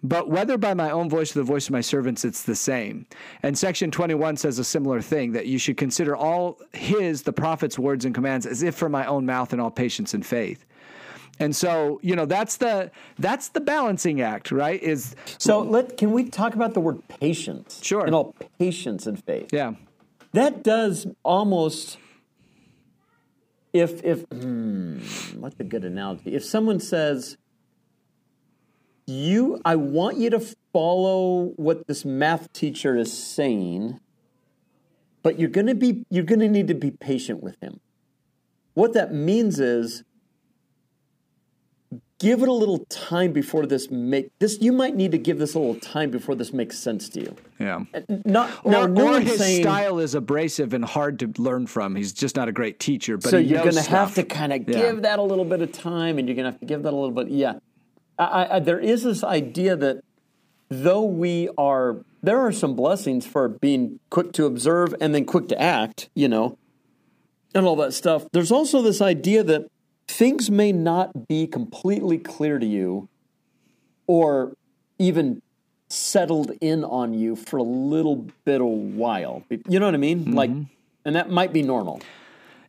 but 0.03 0.29
whether 0.29 0.57
by 0.57 0.73
my 0.73 0.91
own 0.91 1.09
voice 1.09 1.35
or 1.35 1.39
the 1.39 1.43
voice 1.43 1.67
of 1.67 1.71
my 1.71 1.81
servants, 1.81 2.23
it's 2.23 2.43
the 2.43 2.55
same. 2.55 3.05
And 3.43 3.57
section 3.57 3.91
21 3.91 4.37
says 4.37 4.59
a 4.59 4.63
similar 4.63 5.01
thing 5.01 5.33
that 5.33 5.45
you 5.47 5.57
should 5.57 5.77
consider 5.77 6.15
all 6.15 6.59
his, 6.73 7.23
the 7.23 7.33
prophet's 7.33 7.77
words 7.77 8.05
and 8.05 8.15
commands, 8.15 8.45
as 8.45 8.63
if 8.63 8.75
from 8.75 8.91
my 8.91 9.05
own 9.05 9.25
mouth 9.25 9.53
in 9.53 9.59
all 9.59 9.71
patience 9.71 10.13
and 10.13 10.25
faith. 10.25 10.65
And 11.39 11.55
so, 11.55 11.99
you 12.03 12.15
know, 12.15 12.25
that's 12.25 12.57
the 12.57 12.91
that's 13.17 13.49
the 13.49 13.61
balancing 13.61 14.19
act, 14.21 14.51
right? 14.51 14.81
Is 14.81 15.15
So 15.37 15.61
let 15.61 15.95
can 15.97 16.11
we 16.11 16.25
talk 16.25 16.53
about 16.53 16.73
the 16.73 16.81
word 16.81 17.07
patience? 17.07 17.79
Sure. 17.81 18.05
In 18.05 18.13
all 18.13 18.35
patience 18.59 19.07
and 19.07 19.23
faith. 19.23 19.53
yeah. 19.53 19.73
That 20.33 20.63
does 20.63 21.07
almost. 21.23 21.97
If 23.71 24.03
if 24.03 24.25
hmm, 24.25 24.99
what's 25.39 25.59
a 25.59 25.63
good 25.63 25.85
analogy? 25.85 26.35
If 26.35 26.43
someone 26.43 26.79
says, 26.79 27.37
"You, 29.09 29.59
I 29.65 29.75
want 29.75 30.17
you 30.17 30.29
to 30.29 30.39
follow 30.71 31.53
what 31.55 31.87
this 31.87 32.05
math 32.05 32.51
teacher 32.53 32.95
is 32.95 33.11
saying, 33.11 33.99
but 35.23 35.39
you're 35.39 35.49
going 35.49 35.67
to 35.67 35.75
be 35.75 36.05
you're 36.09 36.23
going 36.23 36.39
to 36.39 36.47
need 36.49 36.67
to 36.67 36.75
be 36.75 36.91
patient 36.91 37.41
with 37.43 37.57
him." 37.61 37.79
What 38.75 38.93
that 38.93 39.13
means 39.13 39.59
is 39.59 40.03
give 42.19 42.41
it 42.43 42.49
a 42.49 42.53
little 42.53 42.85
time 42.89 43.31
before 43.31 43.65
this 43.65 43.89
make 43.89 44.29
this 44.39 44.59
you 44.61 44.71
might 44.71 44.95
need 44.95 45.11
to 45.11 45.17
give 45.17 45.39
this 45.39 45.53
a 45.53 45.59
little 45.59 45.79
time 45.79 46.11
before 46.11 46.35
this 46.35 46.51
makes 46.53 46.77
sense 46.77 47.07
to 47.09 47.21
you 47.21 47.35
Yeah. 47.59 47.83
Uh, 47.93 48.01
not 48.25 48.51
Or, 48.63 48.71
now, 48.71 48.85
no 48.87 49.15
or 49.15 49.19
his 49.21 49.37
saying, 49.39 49.63
style 49.63 49.99
is 49.99 50.15
abrasive 50.15 50.73
and 50.73 50.83
hard 50.83 51.17
to 51.19 51.33
learn 51.41 51.65
from. 51.65 51.95
He's 51.95 52.11
just 52.13 52.35
not 52.35 52.47
a 52.49 52.51
great 52.51 52.77
teacher, 52.79 53.17
but 53.17 53.29
so 53.31 53.39
he 53.39 53.47
you're 53.47 53.63
going 53.63 53.73
to 53.75 53.89
have 53.89 54.13
to 54.15 54.23
kind 54.23 54.51
of 54.53 54.67
Yeah. 54.67 54.79
give 54.91 55.01
that 55.03 55.17
a 55.17 55.23
little 55.23 55.45
bit 55.45 55.61
of 55.61 55.71
time 55.71 56.17
and 56.19 56.27
you're 56.27 56.35
going 56.35 56.45
to 56.45 56.51
have 56.51 56.59
to 56.59 56.65
give 56.65 56.83
that 56.83 56.93
a 56.93 56.95
little 56.95 57.11
bit 57.11 57.29
yeah 57.29 57.53
I, 58.19 58.55
I, 58.55 58.59
there 58.59 58.79
is 58.79 59.03
this 59.03 59.23
idea 59.23 59.75
that 59.75 60.03
though 60.67 61.03
we 61.03 61.49
are 61.57 61.97
there 62.21 62.39
are 62.39 62.51
some 62.51 62.75
blessings 62.75 63.25
for 63.25 63.47
being 63.47 63.99
quick 64.09 64.33
to 64.33 64.45
observe 64.45 64.93
and 64.99 65.15
then 65.15 65.25
quick 65.25 65.47
to 65.47 65.61
act 65.61 66.09
you 66.13 66.27
know 66.27 66.57
and 67.55 67.65
all 67.65 67.75
that 67.77 67.93
stuff. 67.93 68.25
There's 68.31 68.51
also 68.51 68.81
this 68.81 69.01
idea 69.01 69.43
that 69.43 69.69
things 70.07 70.51
may 70.51 70.71
not 70.71 71.27
be 71.27 71.47
completely 71.47 72.17
clear 72.17 72.59
to 72.59 72.65
you 72.65 73.09
or 74.07 74.53
even 74.97 75.41
settled 75.87 76.51
in 76.61 76.83
on 76.83 77.13
you 77.13 77.35
for 77.35 77.57
a 77.57 77.63
little 77.63 78.27
bit 78.45 78.61
of 78.61 78.67
while. 78.67 79.43
You 79.67 79.79
know 79.79 79.85
what 79.85 79.95
i 79.95 79.97
mean? 79.97 80.33
Like 80.33 80.51
mm-hmm. 80.51 80.63
and 81.05 81.15
that 81.15 81.29
might 81.29 81.53
be 81.53 81.63
normal. 81.63 82.01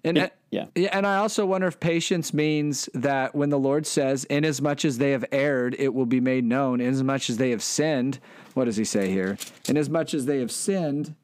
And 0.05 0.17
Yeah, 0.17 0.29
yeah. 0.51 0.67
yeah, 0.75 0.89
and 0.93 1.07
I 1.07 1.17
also 1.17 1.47
wonder 1.47 1.69
if 1.69 1.79
patience 1.79 2.35
means 2.35 2.89
that 2.95 3.35
when 3.35 3.51
the 3.51 3.59
Lord 3.59 3.87
says, 3.87 4.25
"Inasmuch 4.25 4.85
as 4.85 4.99
they 4.99 5.13
have 5.13 5.25
erred, 5.31 5.77
it 5.79 5.95
will 5.95 6.07
be 6.07 6.21
made 6.21 6.45
known. 6.45 6.81
Inasmuch 6.81 7.31
as 7.31 7.37
they 7.37 7.51
have 7.51 7.63
sinned," 7.63 8.19
what 8.55 8.65
does 8.65 8.77
He 8.77 8.85
say 8.85 9.11
here? 9.11 9.39
Inasmuch 9.69 10.13
as 10.13 10.27
they 10.27 10.41
have 10.41 10.51
sinned, 10.51 11.15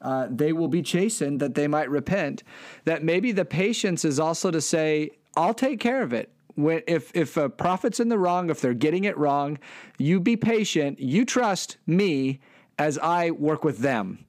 uh, 0.00 0.26
they 0.28 0.52
will 0.52 0.68
be 0.68 0.82
chastened, 0.82 1.38
that 1.38 1.54
they 1.54 1.68
might 1.68 1.88
repent. 1.88 2.42
That 2.84 3.04
maybe 3.04 3.30
the 3.30 3.44
patience 3.44 4.04
is 4.04 4.18
also 4.18 4.50
to 4.50 4.60
say, 4.60 5.10
"I'll 5.36 5.54
take 5.54 5.78
care 5.78 6.02
of 6.02 6.12
it." 6.12 6.30
When, 6.54 6.82
if 6.86 7.12
if 7.14 7.36
a 7.36 7.48
prophet's 7.48 8.00
in 8.00 8.08
the 8.08 8.18
wrong, 8.18 8.50
if 8.50 8.60
they're 8.60 8.74
getting 8.74 9.04
it 9.04 9.16
wrong, 9.16 9.58
you 9.98 10.18
be 10.20 10.36
patient. 10.36 10.98
You 10.98 11.24
trust 11.24 11.76
me 11.86 12.40
as 12.78 12.98
I 12.98 13.30
work 13.30 13.64
with 13.64 13.78
them. 13.78 14.24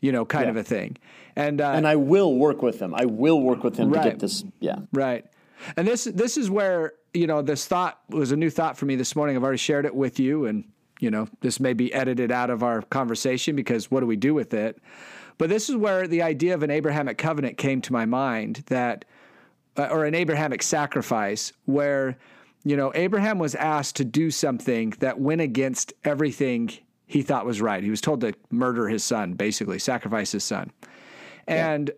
You 0.00 0.12
know, 0.12 0.24
kind 0.24 0.44
Yeah. 0.44 0.50
of 0.50 0.56
a 0.56 0.62
thing. 0.62 0.96
And 1.36 1.60
uh, 1.60 1.70
and 1.70 1.86
I 1.86 1.96
will 1.96 2.34
work 2.34 2.62
with 2.62 2.78
them. 2.78 2.94
I 2.94 3.04
will 3.06 3.40
work 3.40 3.64
with 3.64 3.76
to 3.76 3.86
Right. 3.86 4.04
get 4.04 4.18
this. 4.18 4.44
Yeah. 4.60 4.76
Right. 4.92 5.24
And 5.76 5.86
this 5.88 6.04
this 6.04 6.36
is 6.36 6.50
where, 6.50 6.92
you 7.14 7.26
know, 7.26 7.42
this 7.42 7.66
thought 7.66 7.98
was 8.10 8.30
a 8.32 8.36
new 8.36 8.50
thought 8.50 8.76
for 8.76 8.86
me 8.86 8.94
this 8.96 9.16
morning. 9.16 9.36
I've 9.36 9.42
already 9.42 9.58
shared 9.58 9.86
it 9.86 9.94
with 9.94 10.18
you 10.20 10.44
and, 10.46 10.64
you 11.00 11.10
know, 11.10 11.28
this 11.40 11.58
may 11.60 11.72
be 11.72 11.92
edited 11.92 12.30
out 12.30 12.50
of 12.50 12.62
our 12.62 12.82
conversation 12.82 13.56
because 13.56 13.90
what 13.90 14.00
do 14.00 14.06
we 14.06 14.16
do 14.16 14.34
with 14.34 14.52
it? 14.54 14.78
But 15.38 15.48
this 15.50 15.68
is 15.68 15.76
where 15.76 16.06
the 16.06 16.22
idea 16.22 16.54
of 16.54 16.62
an 16.62 16.70
Abrahamic 16.70 17.18
covenant 17.18 17.58
came 17.58 17.80
to 17.82 17.92
my 17.92 18.04
mind 18.06 18.64
that 18.66 19.04
uh, 19.78 19.88
or 19.90 20.04
an 20.04 20.14
Abrahamic 20.14 20.62
sacrifice 20.62 21.52
where 21.66 22.16
you 22.64 22.76
know 22.76 22.92
Abraham 22.94 23.38
was 23.38 23.54
asked 23.54 23.96
to 23.96 24.04
do 24.04 24.30
something 24.30 24.90
that 25.00 25.18
went 25.20 25.40
against 25.42 25.92
everything 26.04 26.70
he 27.06 27.22
thought 27.22 27.46
was 27.46 27.60
right. 27.60 27.82
He 27.82 27.90
was 27.90 28.00
told 28.00 28.20
to 28.22 28.34
murder 28.50 28.88
his 28.88 29.04
son, 29.04 29.34
basically 29.34 29.78
sacrifice 29.78 30.32
his 30.32 30.44
son. 30.44 30.72
And 31.46 31.92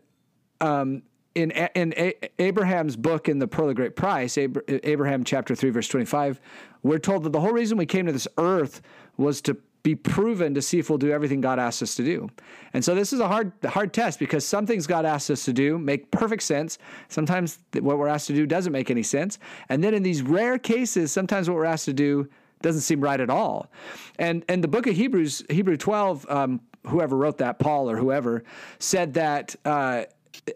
um, 0.61 1.03
in 1.35 1.51
in 1.51 1.95
A- 1.97 2.15
Abraham's 2.39 2.97
book 2.97 3.29
in 3.29 3.39
the 3.39 3.49
Pearl 3.49 3.71
of 3.71 3.77
Great 3.77 3.97
Price, 3.97 4.37
Abra- 4.37 4.63
Abraham 4.69 5.25
chapter 5.25 5.55
three 5.55 5.71
verse 5.71 5.89
twenty 5.89 6.07
five, 6.07 6.41
we're 6.83 6.99
told 6.99 7.23
that 7.25 7.33
the 7.33 7.41
whole 7.41 7.53
reason 7.53 7.79
we 7.79 7.87
came 7.87 8.07
to 8.07 8.13
this 8.13 8.29
earth 8.37 8.83
was 9.17 9.41
to 9.43 9.57
be 9.85 9.95
proven 9.95 10.55
to 10.55 10.61
see 10.61 10.79
if 10.79 10.91
we'll 10.91 10.99
do 10.99 11.11
everything 11.11 11.41
God 11.41 11.59
asks 11.59 11.83
us 11.83 11.95
to 11.95 12.05
do. 12.05 12.29
And 12.75 12.85
so 12.85 12.95
this 12.95 13.13
is 13.13 13.21
a 13.21 13.29
hard 13.29 13.53
hard 13.65 13.95
test 13.95 14.19
because 14.19 14.45
some 14.45 14.67
things 14.67 14.87
God 14.87 15.07
asks 15.07 15.31
us 15.31 15.45
to 15.47 15.53
do 15.53 15.79
make 15.79 16.11
perfect 16.11 16.43
sense. 16.43 16.79
Sometimes 17.09 17.59
what 17.73 17.97
we're 17.97 18.09
asked 18.09 18.27
to 18.27 18.35
do 18.35 18.45
doesn't 18.45 18.73
make 18.73 18.91
any 18.91 19.05
sense. 19.05 19.39
And 19.69 19.83
then 19.83 19.95
in 19.95 20.03
these 20.03 20.21
rare 20.21 20.59
cases, 20.59 21.13
sometimes 21.13 21.49
what 21.49 21.55
we're 21.55 21.65
asked 21.65 21.87
to 21.87 21.95
do 21.95 22.29
doesn't 22.63 22.83
seem 22.83 23.01
right 23.01 23.21
at 23.21 23.31
all. 23.31 23.71
And 24.19 24.45
and 24.49 24.63
the 24.63 24.69
book 24.69 24.87
of 24.87 24.95
Hebrews, 24.95 25.45
Hebrew 25.49 25.77
12, 25.77 26.27
um, 26.29 26.61
whoever 26.87 27.17
wrote 27.17 27.39
that, 27.39 27.59
Paul 27.59 27.91
or 27.91 27.97
whoever, 27.97 28.45
said 28.79 29.15
that 29.15 29.57
uh, 29.65 30.05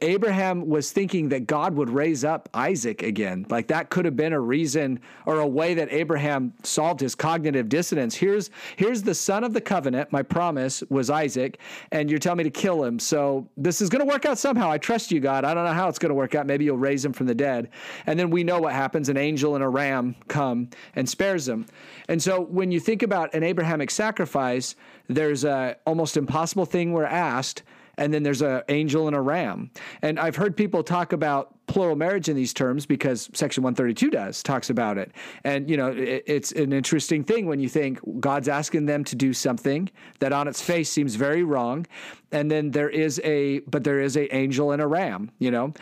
Abraham 0.00 0.68
was 0.68 0.90
thinking 0.90 1.28
that 1.30 1.46
God 1.46 1.74
would 1.74 1.90
raise 1.90 2.24
up 2.24 2.48
Isaac 2.54 3.02
again. 3.02 3.46
Like 3.50 3.68
that 3.68 3.90
could 3.90 4.04
have 4.04 4.16
been 4.16 4.32
a 4.32 4.40
reason 4.40 5.00
or 5.26 5.40
a 5.40 5.46
way 5.46 5.74
that 5.74 5.92
Abraham 5.92 6.54
solved 6.62 7.00
his 7.00 7.14
cognitive 7.14 7.68
dissonance. 7.68 8.14
Here's 8.14 8.50
here's 8.76 9.02
the 9.02 9.14
son 9.14 9.44
of 9.44 9.52
the 9.52 9.61
covenant. 9.61 10.12
My 10.12 10.22
promise 10.22 10.82
was 10.88 11.11
Isaac, 11.11 11.58
and 11.90 12.08
you're 12.08 12.18
telling 12.18 12.38
me 12.38 12.44
to 12.44 12.50
kill 12.50 12.82
him. 12.85 12.98
So 12.98 13.48
this 13.56 13.80
is 13.80 13.88
going 13.88 14.06
to 14.06 14.11
work 14.11 14.24
out 14.24 14.38
somehow. 14.38 14.70
I 14.70 14.78
trust 14.78 15.11
you, 15.11 15.20
God. 15.20 15.44
I 15.44 15.54
don't 15.54 15.64
know 15.64 15.72
how 15.72 15.88
it's 15.88 15.98
going 15.98 16.11
to 16.11 16.14
work 16.14 16.35
out. 16.35 16.46
Maybe 16.46 16.64
you'll 16.64 16.78
raise 16.78 17.04
him 17.04 17.12
from 17.12 17.26
the 17.26 17.35
dead. 17.35 17.70
And 18.06 18.18
then 18.18 18.30
we 18.30 18.44
know 18.44 18.61
what 18.61 18.72
happens. 18.72 19.08
An 19.08 19.16
angel 19.16 19.54
and 19.54 19.64
a 19.64 19.68
ram 19.68 20.16
come 20.28 20.70
and 20.94 21.08
spares 21.08 21.48
him. 21.48 21.66
And 22.08 22.22
so 22.22 22.40
when 22.40 22.70
you 22.70 22.80
think 22.80 23.02
about 23.02 23.35
an 23.35 23.42
Abrahamic 23.42 23.90
sacrifice, 23.90 24.74
there's 25.08 25.44
a 25.44 25.76
almost 25.87 26.16
impossible 26.16 26.66
thing 26.66 26.92
we're 26.92 27.04
asked 27.04 27.62
and 28.03 28.12
then 28.12 28.25
there's 28.25 28.43
an 28.43 28.62
angel 28.69 29.07
and 29.07 29.15
a 29.15 29.21
ram. 29.21 29.71
And 30.03 30.19
I've 30.19 30.35
heard 30.35 30.57
people 30.57 30.83
talk 30.83 31.12
about 31.12 31.55
plural 31.69 31.95
marriage 31.95 32.29
in 32.29 32.35
these 32.35 32.53
terms 32.53 32.85
because 32.85 33.31
Section 33.33 33.62
132 33.62 34.11
does 34.11 34.43
talks 34.43 34.71
about 34.71 34.99
it. 34.99 35.12
And 35.45 35.71
you 35.71 35.77
know, 35.77 35.93
it, 35.93 36.25
it's 36.27 36.51
an 36.51 36.73
interesting 36.73 37.23
thing 37.23 37.47
when 37.47 37.61
you 37.61 37.69
think 37.69 38.01
God's 38.19 38.49
asking 38.49 38.87
them 38.87 39.05
to 39.05 39.15
do 39.15 39.33
something 39.33 39.88
that 40.19 40.33
on 40.33 40.49
its 40.49 40.61
face 40.61 40.91
seems 40.91 41.15
very 41.15 41.45
wrong, 41.45 41.87
and 42.33 42.51
then 42.51 42.73
there 42.73 42.91
is 42.91 43.21
a 43.23 43.61
but 43.61 43.85
there 43.85 44.01
is 44.01 44.17
a 44.17 44.35
angel 44.35 44.73
and 44.73 44.83
a 44.83 44.87
ram. 44.88 45.31
You 45.38 45.53
know, 45.53 45.73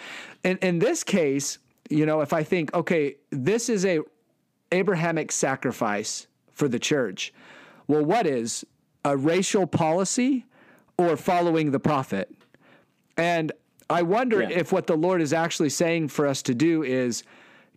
and 0.45 0.59
in 0.59 0.79
this 0.79 1.03
case, 1.03 1.57
you 1.89 2.05
know, 2.05 2.21
if 2.21 2.35
I 2.35 2.43
think 2.43 2.75
okay, 2.75 3.17
this 3.31 3.71
is 3.71 3.87
a 3.87 4.01
Abrahamic 4.73 5.33
sacrifice 5.33 6.27
for 6.53 6.69
the 6.69 6.79
church. 6.79 7.33
Well, 7.89 8.05
what 8.05 8.27
is 8.27 8.63
a 9.07 9.17
racial 9.17 9.67
policy? 9.67 10.45
Or 11.09 11.17
following 11.17 11.71
the 11.71 11.81
prophet. 11.81 12.35
And 13.17 13.53
I 13.89 14.03
wonder 14.03 14.43
yeah. 14.43 14.51
if 14.51 14.73
what 14.73 14.87
the 14.87 14.97
Lord 14.97 15.21
is 15.21 15.33
actually 15.33 15.71
saying 15.71 16.09
for 16.09 16.27
us 16.27 16.43
to 16.43 16.55
do 16.55 16.83
is 16.83 17.25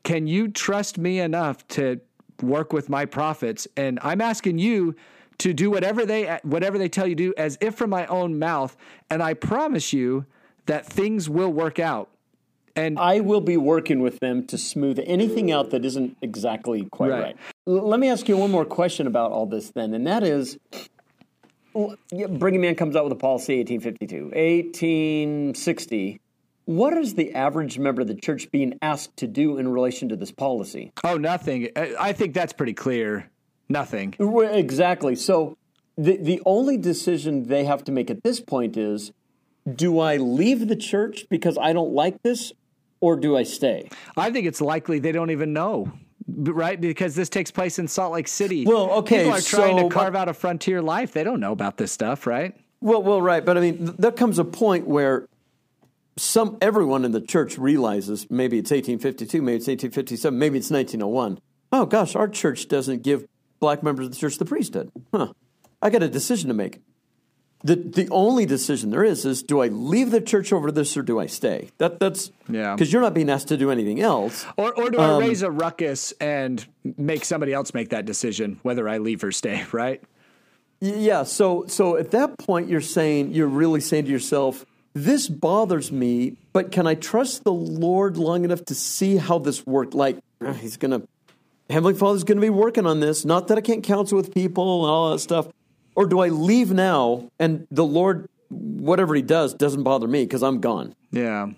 can 0.04 0.28
you 0.28 0.48
trust 0.48 0.98
me 0.98 1.20
enough 1.20 1.68
to 1.70 2.00
work 2.42 2.74
with 2.74 2.90
my 2.90 3.06
prophets? 3.06 3.68
And 3.76 4.00
I'm 4.02 4.22
asking 4.22 4.60
you 4.60 4.96
to 5.40 5.54
do 5.54 5.72
whatever 5.72 6.06
they 6.06 6.40
whatever 6.44 6.78
they 6.78 6.90
tell 6.90 7.08
you 7.08 7.16
to 7.16 7.24
do 7.24 7.34
as 7.38 7.58
if 7.60 7.76
from 7.76 7.90
my 7.90 8.06
own 8.06 8.38
mouth 8.38 8.78
and 9.10 9.24
I 9.24 9.34
promise 9.34 9.92
you 9.92 10.26
that 10.68 10.86
things 10.86 11.30
will 11.30 11.52
work 11.52 11.80
out. 11.80 12.10
And 12.76 12.98
I 12.98 13.20
will 13.20 13.42
be 13.42 13.58
working 13.58 14.00
with 14.00 14.20
them 14.20 14.48
to 14.48 14.58
smooth 14.58 15.00
anything 15.06 15.52
out 15.52 15.70
that 15.72 15.86
isn't 15.86 16.18
exactly 16.22 16.86
quite 16.86 17.12
right. 17.12 17.22
right. 17.22 17.38
Let 17.66 18.00
me 18.00 18.10
ask 18.10 18.28
you 18.28 18.36
one 18.36 18.50
more 18.50 18.66
question 18.66 19.06
about 19.06 19.32
all 19.32 19.46
this 19.46 19.70
then, 19.70 19.94
and 19.94 20.08
that 20.08 20.24
is 20.24 20.58
Brigham 21.74 22.64
Young 22.64 22.76
comes 22.76 22.96
out 22.96 23.04
with 23.04 23.14
a 23.14 23.18
policy 23.18 23.58
1852. 23.58 24.26
1860. 24.26 26.20
What 26.66 26.94
is 26.94 27.16
the 27.16 27.34
average 27.34 27.78
member 27.78 28.02
of 28.02 28.08
the 28.08 28.16
church 28.16 28.50
being 28.52 28.78
asked 28.82 29.18
to 29.18 29.28
do 29.28 29.58
in 29.58 29.68
relation 29.68 30.10
to 30.10 30.16
this 30.16 30.32
policy? 30.32 30.94
Oh, 31.04 31.18
nothing. 31.18 31.70
I 31.76 32.14
think 32.14 32.34
that's 32.34 32.54
pretty 32.54 32.74
clear. 32.74 33.30
Nothing. 33.68 34.16
Exactly. 34.20 35.16
So 35.16 35.58
the 35.98 36.18
the 36.18 36.42
only 36.46 36.78
decision 36.78 37.48
they 37.48 37.66
have 37.66 37.84
to 37.86 37.92
make 37.92 38.10
at 38.10 38.24
this 38.24 38.40
point 38.40 38.78
is 38.78 39.12
do 39.76 40.00
I 40.00 40.18
leave 40.18 40.68
the 40.68 40.76
church 40.76 41.26
because 41.30 41.58
I 41.58 41.74
don't 41.74 41.94
like 41.94 42.22
this 42.24 42.52
or 43.00 43.16
do 43.16 43.36
I 43.38 43.44
stay? 43.44 43.90
I 44.18 44.32
think 44.32 44.46
it's 44.46 44.62
likely 44.62 45.00
they 45.00 45.12
don't 45.12 45.32
even 45.32 45.54
know 45.54 45.92
right? 46.28 46.80
Because 46.80 47.16
this 47.16 47.30
takes 47.30 47.52
place 47.52 47.80
in 47.80 47.88
Salt 47.88 48.14
Lake 48.14 48.28
City. 48.28 48.66
Well, 48.66 48.90
okay, 48.92 49.20
people 49.20 49.34
are 49.34 49.42
trying 49.42 49.78
so, 49.78 49.90
to 49.90 49.94
carve 49.94 50.16
out 50.16 50.30
a 50.30 50.34
frontier 50.34 50.82
life. 50.82 51.14
They 51.14 51.24
don't 51.24 51.40
know 51.40 51.52
about 51.52 51.78
this 51.78 51.92
stuff, 51.92 52.28
right? 52.28 52.56
Well, 52.82 53.02
well, 53.02 53.22
right. 53.22 53.44
But 53.44 53.58
I 53.58 53.62
mean, 53.62 53.78
th- 53.78 53.98
there 53.98 54.12
comes 54.12 54.40
a 54.40 54.46
point 54.46 54.88
where 54.88 55.28
some 56.18 56.58
everyone 56.62 57.06
in 57.06 57.12
the 57.12 57.22
church 57.22 57.58
realizes 57.58 58.30
maybe 58.30 58.58
it's 58.58 58.72
1852, 58.72 59.42
maybe 59.42 59.58
it's 59.58 59.68
1857, 59.68 60.38
maybe 60.38 60.58
it's 60.58 60.70
1901. 60.70 61.40
Oh 61.72 61.86
gosh, 61.86 62.16
our 62.16 62.28
church 62.28 62.68
doesn't 62.68 63.04
give 63.04 63.26
black 63.60 63.84
members 63.84 64.06
of 64.08 64.12
the 64.12 64.18
church 64.18 64.38
the 64.38 64.46
priesthood. 64.46 64.92
Huh? 65.14 65.34
I 65.82 65.90
got 65.90 66.04
a 66.04 66.10
decision 66.10 66.50
to 66.50 66.54
make 66.54 66.82
the 67.64 67.76
the 67.76 68.10
only 68.10 68.46
decision 68.46 68.90
there 68.90 69.04
is 69.04 69.26
is 69.26 69.42
do 69.42 69.62
I 69.62 69.68
leave 69.68 70.12
the 70.12 70.20
church 70.20 70.52
over 70.52 70.72
this 70.72 70.98
or 70.98 71.02
do 71.02 71.20
I 71.20 71.28
stay? 71.28 71.70
That 71.78 72.00
that's 72.00 72.32
yeah 72.50 72.76
because 72.76 72.92
you're 72.92 73.02
not 73.02 73.14
being 73.14 73.30
asked 73.30 73.48
to 73.50 73.58
do 73.58 73.72
anything 73.72 74.02
else. 74.02 74.46
Or 74.58 74.74
or 74.74 74.90
do 74.90 75.00
um, 75.00 75.24
I 75.24 75.26
raise 75.28 75.42
a 75.42 75.52
ruckus 75.52 76.12
and 76.20 76.66
make 76.98 77.24
somebody 77.24 77.54
else 77.54 77.74
make 77.74 77.90
that 77.90 78.06
decision 78.06 78.60
whether 78.64 78.88
I 78.90 78.98
leave 78.98 79.24
or 79.24 79.32
stay? 79.32 79.64
Right. 79.74 80.04
Yeah. 80.82 81.24
So 81.24 81.66
so 81.68 81.96
at 81.96 82.12
that 82.12 82.38
point 82.38 82.70
you're 82.70 82.82
saying 82.82 83.32
you're 83.32 83.48
really 83.48 83.80
saying 83.80 84.06
to 84.06 84.12
yourself. 84.12 84.66
This 84.96 85.28
bothers 85.28 85.92
me, 85.92 86.36
but 86.52 86.72
can 86.72 86.86
I 86.86 86.94
trust 86.94 87.44
the 87.44 87.52
Lord 87.52 88.16
long 88.16 88.44
enough 88.44 88.64
to 88.66 88.76
see 88.76 89.18
how 89.18 89.40
this 89.40 89.66
worked? 89.66 89.96
Like, 89.96 90.20
He's 90.60 90.78
to, 90.78 91.08
Heavenly 91.68 91.96
Father's 91.96 92.24
going 92.24 92.38
to 92.38 92.42
be 92.42 92.52
working 92.52 92.86
on 92.86 93.00
this. 93.00 93.26
Not 93.26 93.48
that 93.48 93.58
I 93.58 93.62
can't 93.62 93.84
counsel 93.84 94.18
with 94.18 94.32
people 94.36 94.84
and 94.84 94.92
all 94.92 95.12
that 95.12 95.18
stuff 95.18 95.48
or 95.96 96.06
do 96.06 96.20
I 96.20 96.30
leave 96.30 96.72
now 96.72 97.30
and 97.40 97.68
the 97.72 97.86
Lord, 97.86 98.30
whatever 98.50 99.16
He 99.16 99.22
does, 99.22 99.54
doesn't 99.54 99.84
bother 99.84 100.08
me 100.08 100.24
because 100.24 100.44
I'm 100.44 100.60
gone? 100.60 100.96
Yeah. 101.12 101.50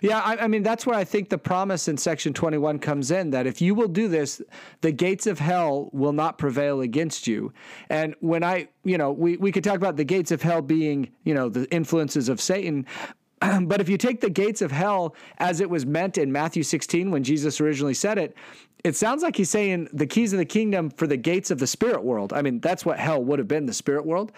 Yeah, 0.00 0.20
I, 0.20 0.44
I, 0.44 0.46
mean, 0.48 0.62
that's 0.62 0.86
where 0.86 0.96
I 0.96 1.04
think 1.04 1.28
the 1.28 1.38
promise 1.38 1.88
in 1.88 1.96
section 1.96 2.32
21 2.32 2.78
comes 2.78 3.10
in 3.10 3.30
that 3.30 3.46
if 3.46 3.60
you 3.60 3.74
will 3.74 3.88
do 3.88 4.08
this, 4.08 4.40
the 4.80 4.92
gates 4.92 5.26
of 5.26 5.38
hell 5.38 5.90
will 5.92 6.12
not 6.12 6.38
prevail 6.38 6.80
against 6.80 7.26
you. 7.26 7.52
And 7.88 8.14
when 8.20 8.44
I, 8.44 8.68
you 8.84 8.98
know, 8.98 9.12
we, 9.12 9.36
we 9.36 9.52
could 9.52 9.64
talk 9.64 9.76
about 9.76 9.96
the 9.96 10.04
gates 10.04 10.30
of 10.30 10.42
hell 10.42 10.62
being, 10.62 11.10
you 11.24 11.34
know, 11.34 11.48
the 11.48 11.70
influences 11.72 12.28
of 12.28 12.40
Satan. 12.40 12.86
But 13.62 13.80
if 13.80 13.88
you 13.88 13.98
take 13.98 14.20
the 14.20 14.30
gates 14.30 14.62
of 14.62 14.70
hell 14.70 15.16
as 15.38 15.60
it 15.60 15.68
was 15.68 15.84
meant 15.84 16.16
in 16.16 16.30
Matthew 16.30 16.62
16 16.62 17.10
when 17.10 17.24
Jesus 17.24 17.60
originally 17.60 17.94
said 17.94 18.16
it, 18.16 18.36
it 18.84 18.96
sounds 18.96 19.22
like 19.22 19.36
he's 19.36 19.50
saying 19.50 19.88
the 19.92 20.06
keys 20.06 20.32
of 20.32 20.38
the 20.38 20.44
kingdom 20.44 20.90
for 20.90 21.06
the 21.06 21.16
gates 21.16 21.50
of 21.50 21.58
the 21.58 21.66
spirit 21.66 22.02
world. 22.02 22.32
I 22.32 22.42
mean, 22.42 22.60
that's 22.60 22.84
what 22.84 22.98
hell 22.98 23.22
would 23.22 23.38
have 23.38 23.48
been 23.48 23.66
the 23.66 23.72
spirit 23.72 24.04
world. 24.04 24.32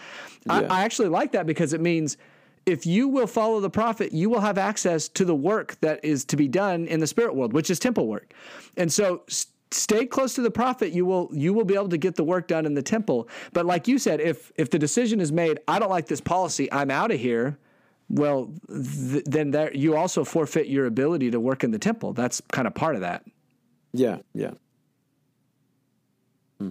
Yeah. 0.46 0.66
I, 0.70 0.80
I 0.80 0.84
actually 0.84 1.08
like 1.08 1.32
that 1.32 1.46
because 1.46 1.72
it 1.72 1.80
means 1.80 2.18
if 2.66 2.86
you 2.86 3.08
will 3.08 3.26
follow 3.26 3.60
the 3.60 3.70
prophet, 3.70 4.12
you 4.12 4.30
will 4.30 4.40
have 4.40 4.58
access 4.58 5.08
to 5.08 5.24
the 5.24 5.34
work 5.34 5.78
that 5.80 6.04
is 6.04 6.24
to 6.26 6.36
be 6.36 6.48
done 6.48 6.86
in 6.86 7.00
the 7.00 7.06
spirit 7.06 7.34
world, 7.34 7.52
which 7.52 7.70
is 7.70 7.78
temple 7.78 8.06
work. 8.06 8.32
And 8.76 8.92
so, 8.92 9.22
stay 9.70 10.06
close 10.06 10.34
to 10.34 10.40
the 10.40 10.50
prophet 10.50 10.92
you 10.92 11.04
will 11.04 11.28
you 11.32 11.52
will 11.52 11.64
be 11.64 11.74
able 11.74 11.88
to 11.88 11.96
get 11.96 12.14
the 12.14 12.22
work 12.22 12.46
done 12.46 12.64
in 12.64 12.74
the 12.74 12.82
temple 12.82 13.28
but 13.52 13.66
like 13.66 13.88
you 13.88 13.98
said 13.98 14.20
if 14.20 14.52
if 14.56 14.70
the 14.70 14.78
decision 14.78 15.20
is 15.20 15.32
made 15.32 15.58
i 15.66 15.80
don't 15.80 15.90
like 15.90 16.06
this 16.06 16.20
policy 16.20 16.70
i'm 16.72 16.92
out 16.92 17.10
of 17.10 17.18
here 17.18 17.58
well 18.08 18.52
th- 18.68 19.24
then 19.24 19.50
there 19.50 19.74
you 19.74 19.96
also 19.96 20.22
forfeit 20.22 20.68
your 20.68 20.86
ability 20.86 21.28
to 21.28 21.40
work 21.40 21.64
in 21.64 21.72
the 21.72 21.78
temple 21.78 22.12
that's 22.12 22.40
kind 22.52 22.68
of 22.68 22.74
part 22.74 22.94
of 22.94 23.00
that 23.00 23.24
yeah, 23.94 24.18
yeah. 24.34 24.50
Hmm. 26.58 26.70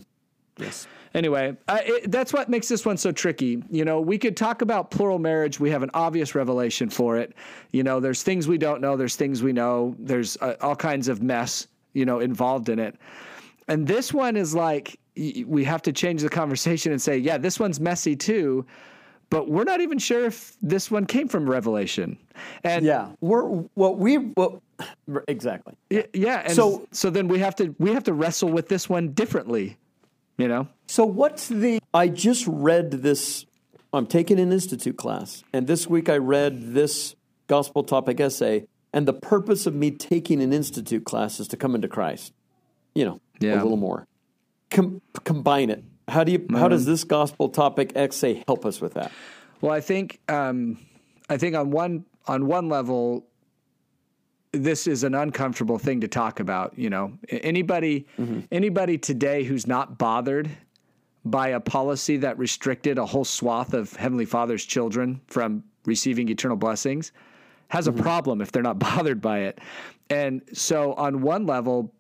Yes. 0.57 0.87
Anyway, 1.13 1.55
uh, 1.67 1.79
it, 1.83 2.11
that's 2.11 2.33
what 2.33 2.49
makes 2.49 2.67
this 2.67 2.85
one 2.85 2.97
so 2.97 3.11
tricky. 3.11 3.63
You 3.69 3.85
know, 3.85 4.01
we 4.01 4.17
could 4.17 4.35
talk 4.35 4.61
about 4.61 4.91
plural 4.91 5.19
marriage. 5.19 5.59
We 5.59 5.69
have 5.69 5.83
an 5.83 5.91
obvious 5.93 6.35
revelation 6.35 6.89
for 6.89 7.17
it. 7.17 7.33
You 7.71 7.83
know, 7.83 7.99
there's 7.99 8.23
things 8.23 8.47
we 8.47 8.57
don't 8.57 8.81
know. 8.81 8.97
There's 8.97 9.15
things 9.15 9.41
we 9.41 9.53
know. 9.53 9.95
There's 9.99 10.37
uh, 10.41 10.55
all 10.61 10.75
kinds 10.75 11.07
of 11.07 11.21
mess, 11.21 11.67
you 11.93 12.05
know, 12.05 12.19
involved 12.19 12.69
in 12.69 12.79
it. 12.79 12.95
And 13.67 13.87
this 13.87 14.13
one 14.13 14.35
is 14.35 14.53
like 14.53 14.99
we 15.15 15.63
have 15.63 15.81
to 15.83 15.93
change 15.93 16.23
the 16.23 16.29
conversation 16.29 16.91
and 16.91 17.01
say, 17.01 17.17
yeah, 17.17 17.37
this 17.37 17.59
one's 17.59 17.79
messy 17.79 18.15
too 18.15 18.65
but 19.33 19.49
we're 19.49 19.63
not 19.63 19.81
even 19.81 19.97
sure 19.97 20.25
if 20.25 20.55
this 20.61 20.91
one 20.91 21.07
came 21.07 21.27
from 21.27 21.49
Revelation. 21.49 22.19
And 22.63 22.85
yeah, 22.85 23.09
we're 23.19 23.41
what 23.41 23.97
we 23.97 24.17
what 24.17 24.59
exactly. 25.27 25.73
Yeah, 25.89 26.03
yeah. 26.13 26.43
And 26.45 26.53
so 26.53 26.87
so 26.91 27.09
then 27.09 27.27
we 27.27 27.39
have 27.39 27.55
to 27.55 27.73
we 27.79 27.93
have 27.93 28.03
to 28.03 28.13
wrestle 28.13 28.49
with 28.49 28.69
this 28.69 28.87
one 28.87 29.13
differently, 29.13 29.77
you 30.37 30.47
know. 30.47 30.67
So 30.85 31.03
what's 31.03 31.47
the? 31.47 31.79
I 31.95 32.09
just 32.09 32.45
read 32.45 32.91
this. 32.91 33.47
I'm 33.91 34.05
taking 34.05 34.39
an 34.39 34.53
institute 34.53 34.97
class, 34.97 35.43
and 35.51 35.65
this 35.65 35.87
week 35.87 36.09
I 36.09 36.17
read 36.17 36.75
this 36.75 37.15
gospel 37.47 37.83
topic 37.83 38.19
essay. 38.19 38.67
And 38.95 39.07
the 39.07 39.13
purpose 39.13 39.65
of 39.65 39.73
me 39.73 39.89
taking 39.89 40.43
an 40.43 40.53
institute 40.53 41.05
class 41.05 41.39
is 41.39 41.47
to 41.47 41.57
come 41.57 41.73
into 41.73 41.87
Christ. 41.87 42.33
You 42.93 43.05
know, 43.05 43.21
yeah. 43.39 43.55
a 43.55 43.63
little 43.63 43.77
more. 43.77 44.05
Com- 44.69 45.01
combine 45.23 45.71
it 45.71 45.83
how 46.07 46.23
do 46.23 46.31
you? 46.31 46.45
How 46.51 46.67
does 46.67 46.85
this 46.85 47.03
gospel 47.03 47.49
topic 47.49 47.93
essay 47.95 48.43
help 48.47 48.65
us 48.65 48.81
with 48.81 48.93
that? 48.95 49.11
Well, 49.61 49.71
I 49.71 49.79
think 49.79 50.19
um, 50.29 50.77
I 51.29 51.37
think 51.37 51.55
on 51.55 51.71
one 51.71 52.05
on 52.27 52.47
one 52.47 52.69
level, 52.69 53.25
this 54.51 54.87
is 54.87 55.03
an 55.03 55.15
uncomfortable 55.15 55.77
thing 55.77 56.01
to 56.01 56.07
talk 56.07 56.39
about. 56.39 56.77
You 56.77 56.89
know, 56.89 57.17
anybody 57.29 58.05
mm-hmm. 58.19 58.41
anybody 58.51 58.97
today 58.97 59.43
who's 59.43 59.65
not 59.67 59.97
bothered 59.97 60.49
by 61.25 61.49
a 61.49 61.59
policy 61.59 62.17
that 62.17 62.37
restricted 62.37 62.97
a 62.97 63.05
whole 63.05 63.25
swath 63.25 63.73
of 63.73 63.93
Heavenly 63.95 64.25
Father's 64.25 64.65
children 64.65 65.21
from 65.27 65.63
receiving 65.85 66.29
eternal 66.29 66.57
blessings 66.57 67.11
has 67.69 67.87
a 67.87 67.91
problem 67.91 68.41
if 68.41 68.51
they're 68.51 68.61
not 68.61 68.79
bothered 68.79 69.21
by 69.21 69.39
it. 69.39 69.59
And 70.09 70.41
so, 70.53 70.93
on 70.93 71.21
one 71.21 71.45
level, 71.45 71.93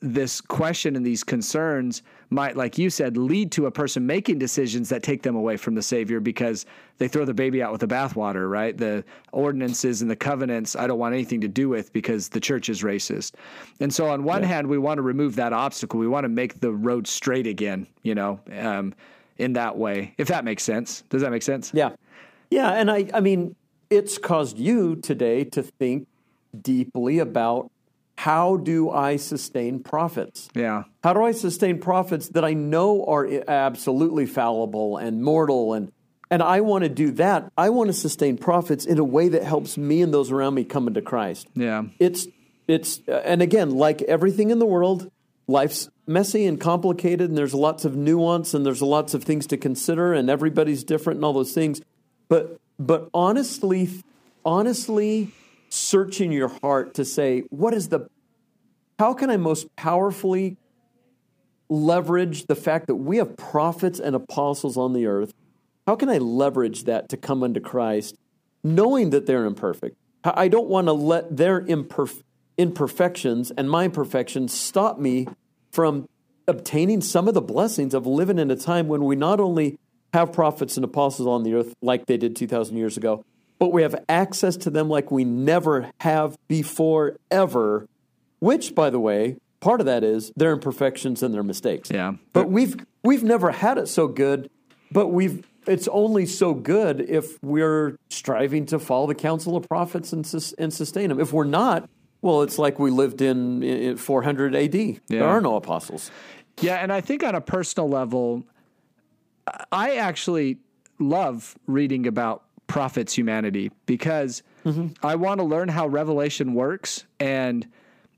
this 0.00 0.40
question 0.40 0.96
and 0.96 1.04
these 1.04 1.22
concerns 1.22 2.02
might, 2.30 2.56
like 2.56 2.78
you 2.78 2.90
said, 2.90 3.16
lead 3.16 3.52
to 3.52 3.66
a 3.66 3.70
person 3.70 4.06
making 4.06 4.38
decisions 4.38 4.88
that 4.88 5.02
take 5.02 5.22
them 5.22 5.36
away 5.36 5.56
from 5.56 5.74
the 5.74 5.82
Savior 5.82 6.20
because 6.20 6.66
they 6.98 7.08
throw 7.08 7.24
the 7.24 7.34
baby 7.34 7.62
out 7.62 7.72
with 7.72 7.80
the 7.80 7.86
bathwater, 7.86 8.50
right? 8.50 8.76
The 8.76 9.04
ordinances 9.32 10.02
and 10.02 10.10
the 10.10 10.16
covenants 10.16 10.76
I 10.76 10.86
don't 10.86 10.98
want 10.98 11.14
anything 11.14 11.40
to 11.42 11.48
do 11.48 11.68
with 11.68 11.92
because 11.92 12.28
the 12.28 12.40
church 12.40 12.68
is 12.68 12.82
racist. 12.82 13.34
And 13.80 13.92
so, 13.92 14.08
on 14.08 14.24
one 14.24 14.42
yeah. 14.42 14.48
hand, 14.48 14.66
we 14.68 14.78
want 14.78 14.98
to 14.98 15.02
remove 15.02 15.36
that 15.36 15.52
obstacle. 15.52 16.00
We 16.00 16.08
want 16.08 16.24
to 16.24 16.28
make 16.28 16.60
the 16.60 16.72
road 16.72 17.06
straight 17.06 17.46
again, 17.46 17.86
you 18.02 18.14
know, 18.14 18.40
um, 18.52 18.94
in 19.38 19.54
that 19.54 19.76
way, 19.76 20.14
if 20.18 20.28
that 20.28 20.44
makes 20.44 20.62
sense. 20.62 21.02
Does 21.10 21.22
that 21.22 21.30
make 21.30 21.42
sense? 21.42 21.72
Yeah. 21.74 21.90
Yeah. 22.50 22.70
And 22.72 22.90
I, 22.90 23.08
I 23.12 23.20
mean, 23.20 23.56
it's 23.90 24.18
caused 24.18 24.58
you 24.58 24.96
today 24.96 25.44
to 25.44 25.62
think 25.62 26.06
deeply 26.60 27.18
about 27.18 27.70
how 28.16 28.56
do 28.56 28.90
I 28.90 29.16
sustain 29.16 29.80
prophets? 29.80 30.48
Yeah. 30.54 30.84
How 31.02 31.12
do 31.12 31.24
I 31.24 31.32
sustain 31.32 31.78
prophets 31.80 32.28
that 32.30 32.44
I 32.44 32.54
know 32.54 33.04
are 33.04 33.28
absolutely 33.48 34.26
fallible 34.26 34.96
and 34.96 35.22
mortal 35.22 35.74
and 35.74 35.92
and 36.30 36.42
I 36.42 36.62
want 36.62 36.84
to 36.84 36.88
do 36.88 37.12
that. 37.12 37.52
I 37.56 37.70
want 37.70 37.88
to 37.88 37.92
sustain 37.92 38.38
prophets 38.38 38.86
in 38.86 38.98
a 38.98 39.04
way 39.04 39.28
that 39.28 39.44
helps 39.44 39.76
me 39.76 40.02
and 40.02 40.12
those 40.12 40.32
around 40.32 40.54
me 40.54 40.64
come 40.64 40.88
into 40.88 41.02
Christ. 41.02 41.46
Yeah. 41.54 41.84
It's 41.98 42.26
it's 42.66 43.00
uh, 43.06 43.22
and 43.24 43.42
again, 43.42 43.70
like 43.70 44.02
everything 44.02 44.50
in 44.50 44.58
the 44.58 44.66
world, 44.66 45.10
life's 45.46 45.90
messy 46.06 46.46
and 46.46 46.60
complicated 46.60 47.28
and 47.28 47.36
there's 47.36 47.54
lots 47.54 47.84
of 47.84 47.94
nuance 47.94 48.54
and 48.54 48.64
there's 48.64 48.82
lots 48.82 49.14
of 49.14 49.24
things 49.24 49.46
to 49.48 49.56
consider 49.56 50.12
and 50.12 50.30
everybody's 50.30 50.82
different 50.82 51.18
and 51.18 51.24
all 51.24 51.32
those 51.32 51.52
things. 51.52 51.80
But 52.28 52.58
but 52.78 53.10
honestly 53.12 53.90
honestly 54.44 55.32
searching 55.74 56.30
your 56.32 56.48
heart 56.62 56.94
to 56.94 57.04
say, 57.04 57.42
what 57.50 57.74
is 57.74 57.88
the, 57.88 58.08
how 58.98 59.12
can 59.12 59.28
I 59.30 59.36
most 59.36 59.74
powerfully 59.76 60.56
leverage 61.68 62.46
the 62.46 62.54
fact 62.54 62.86
that 62.86 62.96
we 62.96 63.16
have 63.16 63.36
prophets 63.36 63.98
and 63.98 64.14
apostles 64.14 64.76
on 64.76 64.92
the 64.92 65.06
earth? 65.06 65.34
How 65.86 65.96
can 65.96 66.08
I 66.08 66.18
leverage 66.18 66.84
that 66.84 67.08
to 67.10 67.16
come 67.16 67.42
unto 67.42 67.60
Christ, 67.60 68.16
knowing 68.62 69.10
that 69.10 69.26
they're 69.26 69.44
imperfect? 69.44 69.96
I 70.22 70.48
don't 70.48 70.68
want 70.68 70.86
to 70.86 70.92
let 70.92 71.36
their 71.36 71.60
imperf- 71.60 72.22
imperfections 72.56 73.50
and 73.50 73.68
my 73.68 73.84
imperfections 73.84 74.54
stop 74.54 74.98
me 74.98 75.26
from 75.72 76.08
obtaining 76.46 77.00
some 77.00 77.26
of 77.26 77.34
the 77.34 77.42
blessings 77.42 77.94
of 77.94 78.06
living 78.06 78.38
in 78.38 78.50
a 78.50 78.56
time 78.56 78.86
when 78.86 79.04
we 79.04 79.16
not 79.16 79.40
only 79.40 79.78
have 80.12 80.32
prophets 80.32 80.76
and 80.76 80.84
apostles 80.84 81.26
on 81.26 81.42
the 81.42 81.54
earth 81.54 81.74
like 81.82 82.06
they 82.06 82.16
did 82.16 82.36
2,000 82.36 82.76
years 82.76 82.96
ago, 82.96 83.24
but 83.64 83.72
we 83.72 83.80
have 83.80 83.96
access 84.10 84.58
to 84.58 84.68
them 84.68 84.90
like 84.90 85.10
we 85.10 85.24
never 85.24 85.90
have 86.00 86.36
before 86.48 87.16
ever, 87.30 87.88
which, 88.38 88.74
by 88.74 88.90
the 88.90 89.00
way, 89.00 89.38
part 89.60 89.80
of 89.80 89.86
that 89.86 90.04
is 90.04 90.30
their 90.36 90.52
imperfections 90.52 91.22
and 91.22 91.32
their 91.32 91.42
mistakes. 91.42 91.90
Yeah. 91.90 92.16
But 92.34 92.50
we've 92.50 92.76
we've 93.02 93.24
never 93.24 93.52
had 93.52 93.78
it 93.78 93.88
so 93.88 94.06
good, 94.06 94.50
but 94.92 95.08
we've 95.08 95.46
it's 95.66 95.88
only 95.88 96.26
so 96.26 96.52
good 96.52 97.00
if 97.08 97.42
we're 97.42 97.96
striving 98.10 98.66
to 98.66 98.78
follow 98.78 99.06
the 99.06 99.14
counsel 99.14 99.56
of 99.56 99.66
prophets 99.66 100.12
and, 100.12 100.30
and 100.58 100.70
sustain 100.70 101.08
them. 101.08 101.18
If 101.18 101.32
we're 101.32 101.44
not, 101.44 101.88
well, 102.20 102.42
it's 102.42 102.58
like 102.58 102.78
we 102.78 102.90
lived 102.90 103.22
in, 103.22 103.62
in 103.62 103.96
400 103.96 104.54
AD. 104.54 104.74
Yeah. 104.74 104.98
There 105.08 105.26
are 105.26 105.40
no 105.40 105.56
apostles. 105.56 106.10
Yeah, 106.60 106.74
and 106.74 106.92
I 106.92 107.00
think 107.00 107.24
on 107.24 107.34
a 107.34 107.40
personal 107.40 107.88
level, 107.88 108.44
I 109.72 109.96
actually 109.96 110.58
love 110.98 111.56
reading 111.66 112.06
about 112.06 112.43
prophets 112.66 113.16
humanity 113.16 113.70
because 113.86 114.42
mm-hmm. 114.64 114.88
I 115.02 115.16
want 115.16 115.40
to 115.40 115.44
learn 115.44 115.68
how 115.68 115.86
revelation 115.86 116.54
works. 116.54 117.04
And 117.20 117.66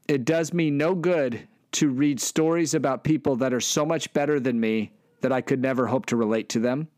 it 0.08 0.24
does 0.24 0.52
me 0.52 0.70
no 0.70 0.94
good 0.94 1.46
to 1.72 1.90
read 1.90 2.20
stories 2.20 2.74
about 2.74 3.04
people 3.04 3.36
that 3.36 3.52
are 3.52 3.60
so 3.60 3.84
much 3.84 4.12
better 4.12 4.40
than 4.40 4.58
me 4.58 4.92
that 5.20 5.32
I 5.32 5.40
could 5.40 5.60
never 5.60 5.86
hope 5.86 6.06
to 6.06 6.16
relate 6.16 6.48
to 6.50 6.60
them. 6.60 6.88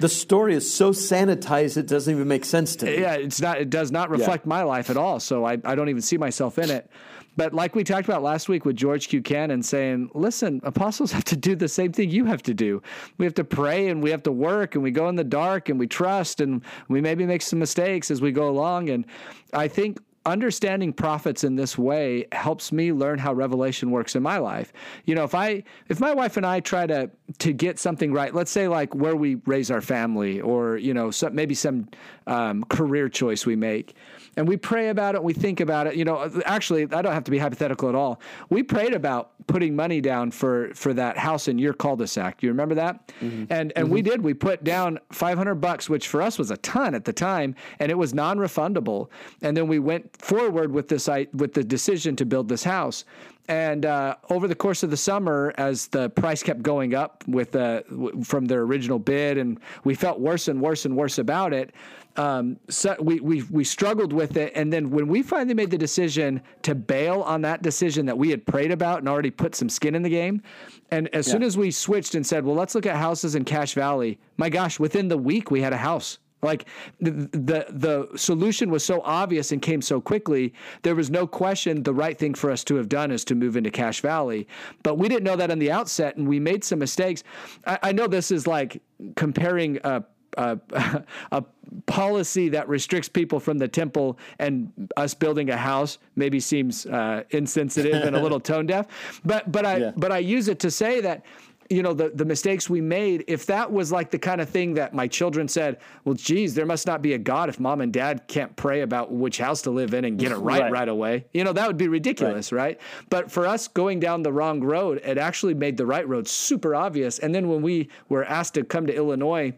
The 0.00 0.08
story 0.08 0.54
is 0.54 0.72
so 0.72 0.90
sanitized 0.90 1.76
it 1.76 1.86
doesn't 1.86 2.12
even 2.12 2.28
make 2.28 2.44
sense 2.44 2.76
to 2.76 2.86
me. 2.86 3.00
Yeah, 3.00 3.14
it's 3.14 3.40
not. 3.40 3.60
It 3.60 3.70
does 3.70 3.90
not 3.90 4.10
reflect 4.10 4.44
yeah. 4.44 4.50
my 4.50 4.62
life 4.62 4.90
at 4.90 4.96
all. 4.96 5.18
So 5.20 5.44
I, 5.44 5.58
I 5.64 5.74
don't 5.74 5.88
even 5.88 6.02
see 6.02 6.18
myself 6.18 6.58
in 6.58 6.70
it. 6.70 6.90
But 7.38 7.54
like 7.54 7.76
we 7.76 7.84
talked 7.84 8.08
about 8.08 8.24
last 8.24 8.48
week 8.48 8.64
with 8.64 8.74
George 8.74 9.06
Q. 9.06 9.22
Cannon 9.22 9.62
saying, 9.62 10.10
listen, 10.12 10.60
apostles 10.64 11.12
have 11.18 11.22
to 11.24 11.36
do 11.36 11.54
the 11.54 11.68
same 11.68 11.92
thing 11.92 12.10
you 12.10 12.24
have 12.24 12.42
to 12.42 12.52
do. 12.52 12.82
We 13.16 13.26
have 13.26 13.34
to 13.34 13.44
pray 13.44 13.86
and 13.86 14.02
we 14.02 14.10
have 14.10 14.24
to 14.24 14.32
work 14.32 14.74
and 14.74 14.82
we 14.82 14.90
go 14.90 15.08
in 15.08 15.14
the 15.14 15.22
dark 15.22 15.68
and 15.68 15.78
we 15.78 15.86
trust 15.86 16.40
and 16.40 16.64
we 16.88 17.00
maybe 17.00 17.24
make 17.26 17.42
some 17.42 17.60
mistakes 17.60 18.10
as 18.10 18.20
we 18.20 18.32
go 18.32 18.48
along. 18.48 18.90
And 18.90 19.06
I 19.52 19.68
think 19.68 20.00
understanding 20.28 20.92
prophets 20.92 21.42
in 21.44 21.56
this 21.56 21.78
way 21.78 22.26
helps 22.32 22.70
me 22.70 22.92
learn 22.92 23.18
how 23.18 23.32
revelation 23.32 23.90
works 23.90 24.14
in 24.14 24.22
my 24.22 24.38
life. 24.38 24.72
You 25.04 25.14
know, 25.14 25.24
if 25.24 25.34
I 25.34 25.64
if 25.88 26.00
my 26.00 26.14
wife 26.14 26.36
and 26.36 26.46
I 26.46 26.60
try 26.60 26.86
to 26.86 27.10
to 27.38 27.52
get 27.52 27.78
something 27.78 28.12
right, 28.12 28.34
let's 28.34 28.50
say 28.50 28.68
like 28.68 28.94
where 28.94 29.16
we 29.16 29.36
raise 29.46 29.70
our 29.70 29.80
family, 29.80 30.40
or 30.40 30.76
you 30.76 30.94
know, 30.94 31.10
some, 31.10 31.34
maybe 31.34 31.54
some 31.54 31.88
um, 32.26 32.64
career 32.64 33.08
choice 33.08 33.46
we 33.46 33.56
make, 33.56 33.94
and 34.36 34.46
we 34.46 34.56
pray 34.56 34.88
about 34.88 35.14
it, 35.14 35.22
we 35.22 35.32
think 35.32 35.60
about 35.60 35.86
it. 35.86 35.96
You 35.96 36.04
know, 36.04 36.30
actually, 36.44 36.82
I 36.92 37.02
don't 37.02 37.12
have 37.12 37.24
to 37.24 37.30
be 37.30 37.38
hypothetical 37.38 37.88
at 37.88 37.94
all. 37.94 38.20
We 38.50 38.62
prayed 38.62 38.94
about 38.94 39.32
putting 39.46 39.74
money 39.74 40.00
down 40.00 40.30
for 40.30 40.72
for 40.74 40.92
that 40.94 41.16
house 41.18 41.48
in 41.48 41.58
your 41.58 41.72
cul-de-sac. 41.72 42.42
You 42.42 42.50
remember 42.50 42.74
that? 42.76 43.08
Mm-hmm. 43.20 43.44
And 43.50 43.50
and 43.50 43.72
mm-hmm. 43.72 43.88
we 43.88 44.02
did. 44.02 44.22
We 44.22 44.34
put 44.34 44.64
down 44.64 44.98
500 45.12 45.56
bucks, 45.56 45.88
which 45.88 46.08
for 46.08 46.22
us 46.22 46.38
was 46.38 46.50
a 46.50 46.56
ton 46.58 46.94
at 46.94 47.04
the 47.04 47.12
time, 47.12 47.54
and 47.78 47.90
it 47.90 47.96
was 47.96 48.14
non-refundable. 48.14 49.08
And 49.42 49.56
then 49.56 49.66
we 49.66 49.78
went 49.78 50.20
forward 50.20 50.72
with 50.72 50.88
this 50.88 51.08
with 51.32 51.54
the 51.54 51.64
decision 51.64 52.16
to 52.16 52.26
build 52.26 52.48
this 52.48 52.64
house. 52.64 53.04
And 53.48 53.86
uh, 53.86 54.16
over 54.28 54.46
the 54.46 54.54
course 54.54 54.82
of 54.82 54.90
the 54.90 54.96
summer, 54.96 55.54
as 55.56 55.86
the 55.86 56.10
price 56.10 56.42
kept 56.42 56.62
going 56.62 56.94
up 56.94 57.24
with 57.26 57.56
uh, 57.56 57.82
from 58.22 58.44
their 58.44 58.60
original 58.60 58.98
bid, 58.98 59.38
and 59.38 59.58
we 59.84 59.94
felt 59.94 60.20
worse 60.20 60.48
and 60.48 60.60
worse 60.60 60.84
and 60.84 60.94
worse 60.94 61.16
about 61.16 61.54
it, 61.54 61.72
um, 62.18 62.58
so 62.68 62.96
we, 63.00 63.20
we 63.20 63.42
we 63.44 63.64
struggled 63.64 64.12
with 64.12 64.36
it. 64.36 64.52
And 64.54 64.72
then 64.72 64.90
when 64.90 65.06
we 65.06 65.22
finally 65.22 65.54
made 65.54 65.70
the 65.70 65.78
decision 65.78 66.42
to 66.62 66.74
bail 66.74 67.22
on 67.22 67.42
that 67.42 67.62
decision 67.62 68.06
that 68.06 68.18
we 68.18 68.30
had 68.30 68.44
prayed 68.44 68.72
about 68.72 68.98
and 68.98 69.08
already 69.08 69.30
put 69.30 69.54
some 69.54 69.68
skin 69.68 69.94
in 69.94 70.02
the 70.02 70.10
game, 70.10 70.42
and 70.90 71.08
as 71.14 71.26
yeah. 71.26 71.32
soon 71.32 71.42
as 71.44 71.56
we 71.56 71.70
switched 71.70 72.14
and 72.14 72.26
said, 72.26 72.44
"Well, 72.44 72.56
let's 72.56 72.74
look 72.74 72.86
at 72.86 72.96
houses 72.96 73.36
in 73.36 73.44
Cache 73.44 73.74
Valley," 73.74 74.18
my 74.36 74.50
gosh, 74.50 74.78
within 74.80 75.08
the 75.08 75.16
week 75.16 75.50
we 75.50 75.62
had 75.62 75.72
a 75.72 75.78
house 75.78 76.18
like 76.42 76.66
the, 77.00 77.10
the 77.10 77.66
the 77.70 78.08
solution 78.16 78.70
was 78.70 78.84
so 78.84 79.00
obvious 79.02 79.50
and 79.50 79.60
came 79.60 79.82
so 79.82 80.00
quickly, 80.00 80.54
there 80.82 80.94
was 80.94 81.10
no 81.10 81.26
question 81.26 81.82
the 81.82 81.94
right 81.94 82.16
thing 82.16 82.34
for 82.34 82.50
us 82.50 82.62
to 82.64 82.76
have 82.76 82.88
done 82.88 83.10
is 83.10 83.24
to 83.24 83.34
move 83.34 83.56
into 83.56 83.70
Cache 83.70 84.00
Valley. 84.00 84.46
But 84.82 84.98
we 84.98 85.08
didn't 85.08 85.24
know 85.24 85.36
that 85.36 85.50
on 85.50 85.58
the 85.58 85.72
outset, 85.72 86.16
and 86.16 86.28
we 86.28 86.38
made 86.38 86.62
some 86.62 86.78
mistakes. 86.78 87.24
I, 87.66 87.78
I 87.82 87.92
know 87.92 88.06
this 88.06 88.30
is 88.30 88.46
like 88.46 88.80
comparing 89.16 89.78
a, 89.82 90.04
a, 90.36 90.58
a 91.32 91.44
policy 91.86 92.48
that 92.48 92.68
restricts 92.68 93.08
people 93.08 93.40
from 93.40 93.58
the 93.58 93.68
temple 93.68 94.18
and 94.38 94.72
us 94.96 95.14
building 95.14 95.50
a 95.50 95.56
house 95.56 95.98
maybe 96.16 96.40
seems 96.40 96.86
uh, 96.86 97.22
insensitive 97.30 98.02
and 98.04 98.16
a 98.16 98.20
little 98.20 98.40
tone 98.50 98.66
deaf. 98.66 99.20
But 99.24 99.50
but 99.50 99.66
I 99.66 99.76
yeah. 99.76 99.92
but 99.96 100.12
I 100.12 100.18
use 100.18 100.48
it 100.48 100.58
to 100.60 100.70
say 100.70 101.00
that 101.00 101.24
you 101.70 101.82
know 101.82 101.92
the 101.92 102.10
the 102.10 102.24
mistakes 102.24 102.70
we 102.70 102.80
made 102.80 103.24
if 103.26 103.44
that 103.46 103.70
was 103.70 103.92
like 103.92 104.10
the 104.10 104.18
kind 104.18 104.40
of 104.40 104.48
thing 104.48 104.74
that 104.74 104.94
my 104.94 105.06
children 105.06 105.46
said 105.46 105.78
well 106.04 106.14
geez 106.14 106.54
there 106.54 106.66
must 106.66 106.86
not 106.86 107.02
be 107.02 107.12
a 107.12 107.18
god 107.18 107.48
if 107.48 107.60
mom 107.60 107.80
and 107.80 107.92
dad 107.92 108.26
can't 108.26 108.54
pray 108.56 108.80
about 108.80 109.12
which 109.12 109.38
house 109.38 109.60
to 109.62 109.70
live 109.70 109.92
in 109.92 110.04
and 110.04 110.18
get 110.18 110.32
it 110.32 110.36
right 110.36 110.62
right, 110.62 110.72
right 110.72 110.88
away 110.88 111.26
you 111.32 111.44
know 111.44 111.52
that 111.52 111.66
would 111.66 111.76
be 111.76 111.88
ridiculous 111.88 112.52
right. 112.52 112.62
right 112.62 112.80
but 113.10 113.30
for 113.30 113.46
us 113.46 113.68
going 113.68 114.00
down 114.00 114.22
the 114.22 114.32
wrong 114.32 114.60
road 114.60 115.00
it 115.04 115.18
actually 115.18 115.54
made 115.54 115.76
the 115.76 115.84
right 115.84 116.08
road 116.08 116.26
super 116.26 116.74
obvious 116.74 117.18
and 117.18 117.34
then 117.34 117.48
when 117.48 117.60
we 117.60 117.88
were 118.08 118.24
asked 118.24 118.54
to 118.54 118.64
come 118.64 118.86
to 118.86 118.94
illinois 118.94 119.52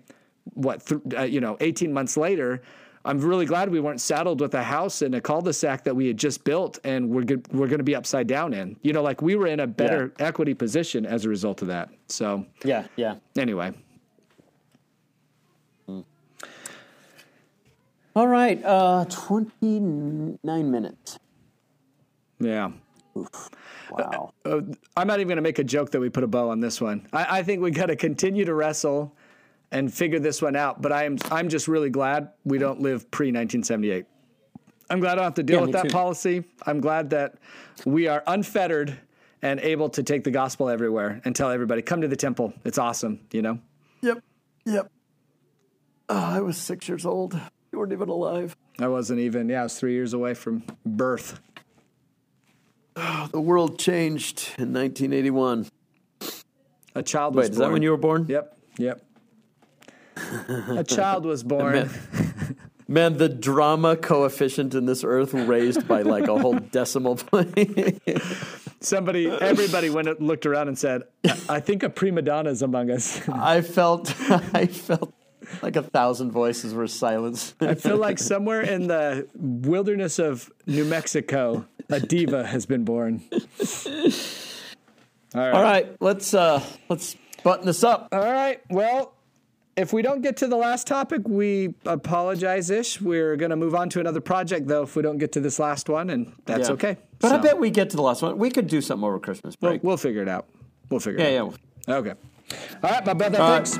what 0.54 0.84
th- 0.86 1.00
uh, 1.16 1.22
you 1.22 1.40
know 1.40 1.56
18 1.60 1.92
months 1.92 2.16
later 2.16 2.62
I'm 3.04 3.18
really 3.18 3.46
glad 3.46 3.70
we 3.70 3.80
weren't 3.80 4.00
saddled 4.00 4.40
with 4.40 4.52
a 4.54 4.62
house 4.62 5.00
in 5.00 5.14
a 5.14 5.20
cul-de-sac 5.22 5.84
that 5.84 5.96
we 5.96 6.06
had 6.06 6.18
just 6.18 6.44
built 6.44 6.78
and 6.84 7.08
we're 7.08 7.22
good, 7.22 7.50
we're 7.50 7.66
going 7.66 7.78
to 7.78 7.84
be 7.84 7.94
upside 7.94 8.26
down 8.26 8.52
in. 8.52 8.76
You 8.82 8.92
know, 8.92 9.02
like 9.02 9.22
we 9.22 9.36
were 9.36 9.46
in 9.46 9.60
a 9.60 9.66
better 9.66 10.12
yeah. 10.18 10.26
equity 10.26 10.52
position 10.52 11.06
as 11.06 11.24
a 11.24 11.30
result 11.30 11.62
of 11.62 11.68
that. 11.68 11.88
So 12.08 12.44
yeah, 12.62 12.86
yeah. 12.96 13.14
Anyway. 13.38 13.72
All 18.16 18.26
right, 18.26 18.62
uh, 18.64 19.04
29 19.08 20.38
minutes. 20.42 21.18
Yeah. 22.40 22.72
Oof. 23.16 23.50
Wow. 23.90 24.32
Uh, 24.44 24.48
uh, 24.48 24.60
I'm 24.96 25.06
not 25.06 25.20
even 25.20 25.28
going 25.28 25.36
to 25.36 25.42
make 25.42 25.58
a 25.58 25.64
joke 25.64 25.90
that 25.92 26.00
we 26.00 26.10
put 26.10 26.24
a 26.24 26.26
bow 26.26 26.50
on 26.50 26.60
this 26.60 26.80
one. 26.80 27.06
I, 27.12 27.38
I 27.38 27.42
think 27.42 27.62
we 27.62 27.70
got 27.70 27.86
to 27.86 27.96
continue 27.96 28.44
to 28.44 28.54
wrestle 28.54 29.14
and 29.72 29.92
figure 29.92 30.18
this 30.18 30.42
one 30.42 30.56
out. 30.56 30.82
But 30.82 30.92
I 30.92 31.04
am 31.04 31.18
I'm 31.30 31.48
just 31.48 31.68
really 31.68 31.90
glad 31.90 32.30
we 32.44 32.58
don't 32.58 32.80
live 32.80 33.10
pre 33.10 33.28
1978. 33.28 34.06
I'm 34.90 34.98
glad 34.98 35.12
I 35.12 35.14
don't 35.16 35.24
have 35.24 35.34
to 35.34 35.42
deal 35.44 35.60
yeah, 35.60 35.62
with 35.62 35.72
that 35.72 35.84
too. 35.84 35.90
policy. 35.90 36.44
I'm 36.66 36.80
glad 36.80 37.10
that 37.10 37.36
we 37.86 38.08
are 38.08 38.24
unfettered 38.26 38.98
and 39.42 39.60
able 39.60 39.88
to 39.90 40.02
take 40.02 40.24
the 40.24 40.30
gospel 40.30 40.68
everywhere 40.68 41.20
and 41.24 41.34
tell 41.34 41.50
everybody, 41.50 41.80
come 41.80 42.00
to 42.00 42.08
the 42.08 42.16
temple. 42.16 42.52
It's 42.64 42.76
awesome, 42.76 43.20
you 43.32 43.40
know? 43.40 43.58
Yep. 44.02 44.22
Yep. 44.66 44.90
Oh, 46.08 46.16
I 46.16 46.40
was 46.40 46.58
six 46.58 46.88
years 46.88 47.06
old. 47.06 47.34
You 47.72 47.78
weren't 47.78 47.92
even 47.92 48.08
alive. 48.08 48.56
I 48.78 48.88
wasn't 48.88 49.20
even, 49.20 49.48
yeah, 49.48 49.60
I 49.60 49.62
was 49.64 49.78
three 49.78 49.92
years 49.92 50.12
away 50.12 50.34
from 50.34 50.64
birth. 50.84 51.40
The 53.32 53.40
world 53.40 53.78
changed 53.78 54.54
in 54.58 54.74
1981. 54.74 55.68
A 56.96 57.02
child 57.02 57.36
was 57.36 57.44
Wait, 57.44 57.52
is 57.52 57.58
born. 57.58 57.68
that 57.68 57.72
when 57.72 57.82
you 57.82 57.90
were 57.90 57.96
born? 57.96 58.26
Yep, 58.28 58.58
yep. 58.76 59.02
A 60.48 60.84
child 60.84 61.24
was 61.24 61.42
born. 61.42 61.90
Man, 62.90 63.18
the 63.18 63.28
drama 63.28 63.96
coefficient 63.96 64.74
in 64.74 64.84
this 64.84 65.04
earth 65.04 65.32
raised 65.32 65.86
by 65.86 66.02
like 66.02 66.26
a 66.26 66.36
whole 66.36 66.58
decimal 66.58 67.14
point. 67.14 68.02
Somebody, 68.80 69.28
everybody 69.28 69.90
went 69.90 70.08
and 70.08 70.18
looked 70.18 70.44
around 70.44 70.66
and 70.66 70.76
said, 70.76 71.02
"I 71.48 71.60
think 71.60 71.84
a 71.84 71.88
prima 71.88 72.22
donna 72.22 72.50
is 72.50 72.62
among 72.62 72.90
us." 72.90 73.28
I 73.28 73.60
felt, 73.60 74.12
I 74.54 74.66
felt 74.66 75.14
like 75.62 75.76
a 75.76 75.84
thousand 75.84 76.32
voices 76.32 76.74
were 76.74 76.88
silenced. 76.88 77.54
I 77.60 77.76
feel 77.76 77.96
like 77.96 78.18
somewhere 78.18 78.62
in 78.62 78.88
the 78.88 79.28
wilderness 79.34 80.18
of 80.18 80.50
New 80.66 80.84
Mexico, 80.84 81.68
a 81.90 82.00
diva 82.00 82.44
has 82.44 82.66
been 82.66 82.84
born. 82.84 83.22
All 85.32 85.42
right. 85.42 85.54
All 85.54 85.62
right, 85.62 85.96
let's 86.00 86.34
uh 86.34 86.60
let's 86.88 87.14
button 87.44 87.66
this 87.66 87.84
up. 87.84 88.08
All 88.10 88.18
right. 88.18 88.60
Well, 88.68 89.14
if 89.80 89.92
we 89.92 90.02
don't 90.02 90.20
get 90.20 90.36
to 90.38 90.46
the 90.46 90.56
last 90.56 90.86
topic, 90.86 91.22
we 91.26 91.74
apologize 91.86 92.70
ish. 92.70 93.00
We're 93.00 93.36
going 93.36 93.50
to 93.50 93.56
move 93.56 93.74
on 93.74 93.88
to 93.90 94.00
another 94.00 94.20
project, 94.20 94.68
though, 94.68 94.82
if 94.82 94.94
we 94.94 95.02
don't 95.02 95.18
get 95.18 95.32
to 95.32 95.40
this 95.40 95.58
last 95.58 95.88
one, 95.88 96.10
and 96.10 96.32
that's 96.44 96.68
Yeah. 96.68 96.74
okay. 96.74 96.96
But 97.18 97.32
I 97.32 97.38
bet 97.38 97.58
we 97.58 97.70
get 97.70 97.90
to 97.90 97.96
the 97.96 98.02
last 98.02 98.22
one. 98.22 98.38
We 98.38 98.50
could 98.50 98.66
do 98.66 98.80
something 98.80 99.06
over 99.06 99.18
Christmas 99.18 99.54
we'll, 99.60 99.72
break. 99.72 99.84
we'll 99.84 99.96
figure 99.96 100.22
it 100.22 100.28
out. 100.28 100.46
We'll 100.90 101.00
figure 101.00 101.20
yeah, 101.20 101.28
it 101.28 101.38
out. 101.38 101.54
yeah. 101.88 101.94
out. 101.94 102.06
Okay. 102.06 102.14
All 102.82 102.90
right, 102.90 103.06
my 103.06 103.14
brother. 103.14 103.40
All 103.40 103.50
right. 103.50 103.66
Thanks. 103.66 103.78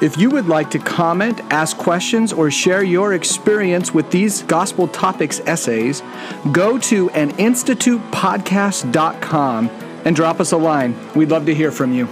If 0.00 0.16
you 0.16 0.30
would 0.30 0.46
like 0.46 0.70
to 0.70 0.78
comment, 0.78 1.40
ask 1.50 1.76
questions, 1.76 2.32
or 2.32 2.52
share 2.52 2.84
your 2.84 3.14
experience 3.14 3.92
with 3.92 4.08
these 4.12 4.42
Gospel 4.42 4.86
Topics 4.86 5.40
essays, 5.40 6.04
go 6.52 6.78
to 6.78 7.08
aninstitutepodcast.com 7.08 9.70
and 10.04 10.16
drop 10.16 10.40
us 10.40 10.52
a 10.52 10.56
line. 10.56 10.94
We'd 11.14 11.30
love 11.30 11.46
to 11.46 11.54
hear 11.54 11.72
from 11.72 11.92
you. 11.92 12.06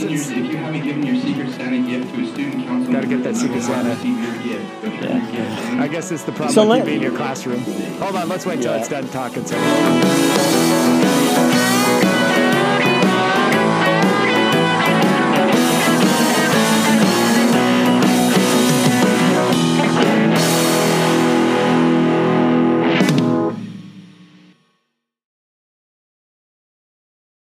This 0.00 0.08
probably 0.08 0.14
If 0.14 0.20
isn't. 0.20 0.44
you 0.46 0.56
haven't 0.56 0.82
given 0.84 1.02
your 1.06 1.16
Secret 1.16 1.50
Santa 1.52 1.78
gift 1.88 2.14
to 2.14 2.20
a 2.22 2.26
student 2.32 2.66
council, 2.66 2.92
Gotta 2.92 3.06
get 3.06 3.22
that 3.24 3.36
Secret 3.36 3.62
Santa. 3.62 3.88
receive 3.90 4.18
your 4.22 4.42
gift. 4.42 4.82
Go 4.82 4.90
get. 4.90 5.80
I 5.80 5.88
guess 5.88 6.10
it's 6.10 6.24
the 6.24 6.32
problem 6.32 6.54
So 6.54 6.68
with 6.68 6.78
you 6.78 6.84
being 6.84 6.96
in 6.98 7.02
your 7.02 7.16
classroom. 7.16 7.60
Hold 8.00 8.16
on, 8.16 8.28
let's 8.28 8.46
wait 8.46 8.60
till 8.62 8.74
it's 8.74 8.88
done 8.88 9.08
talking. 9.08 9.44
So. 9.46 9.56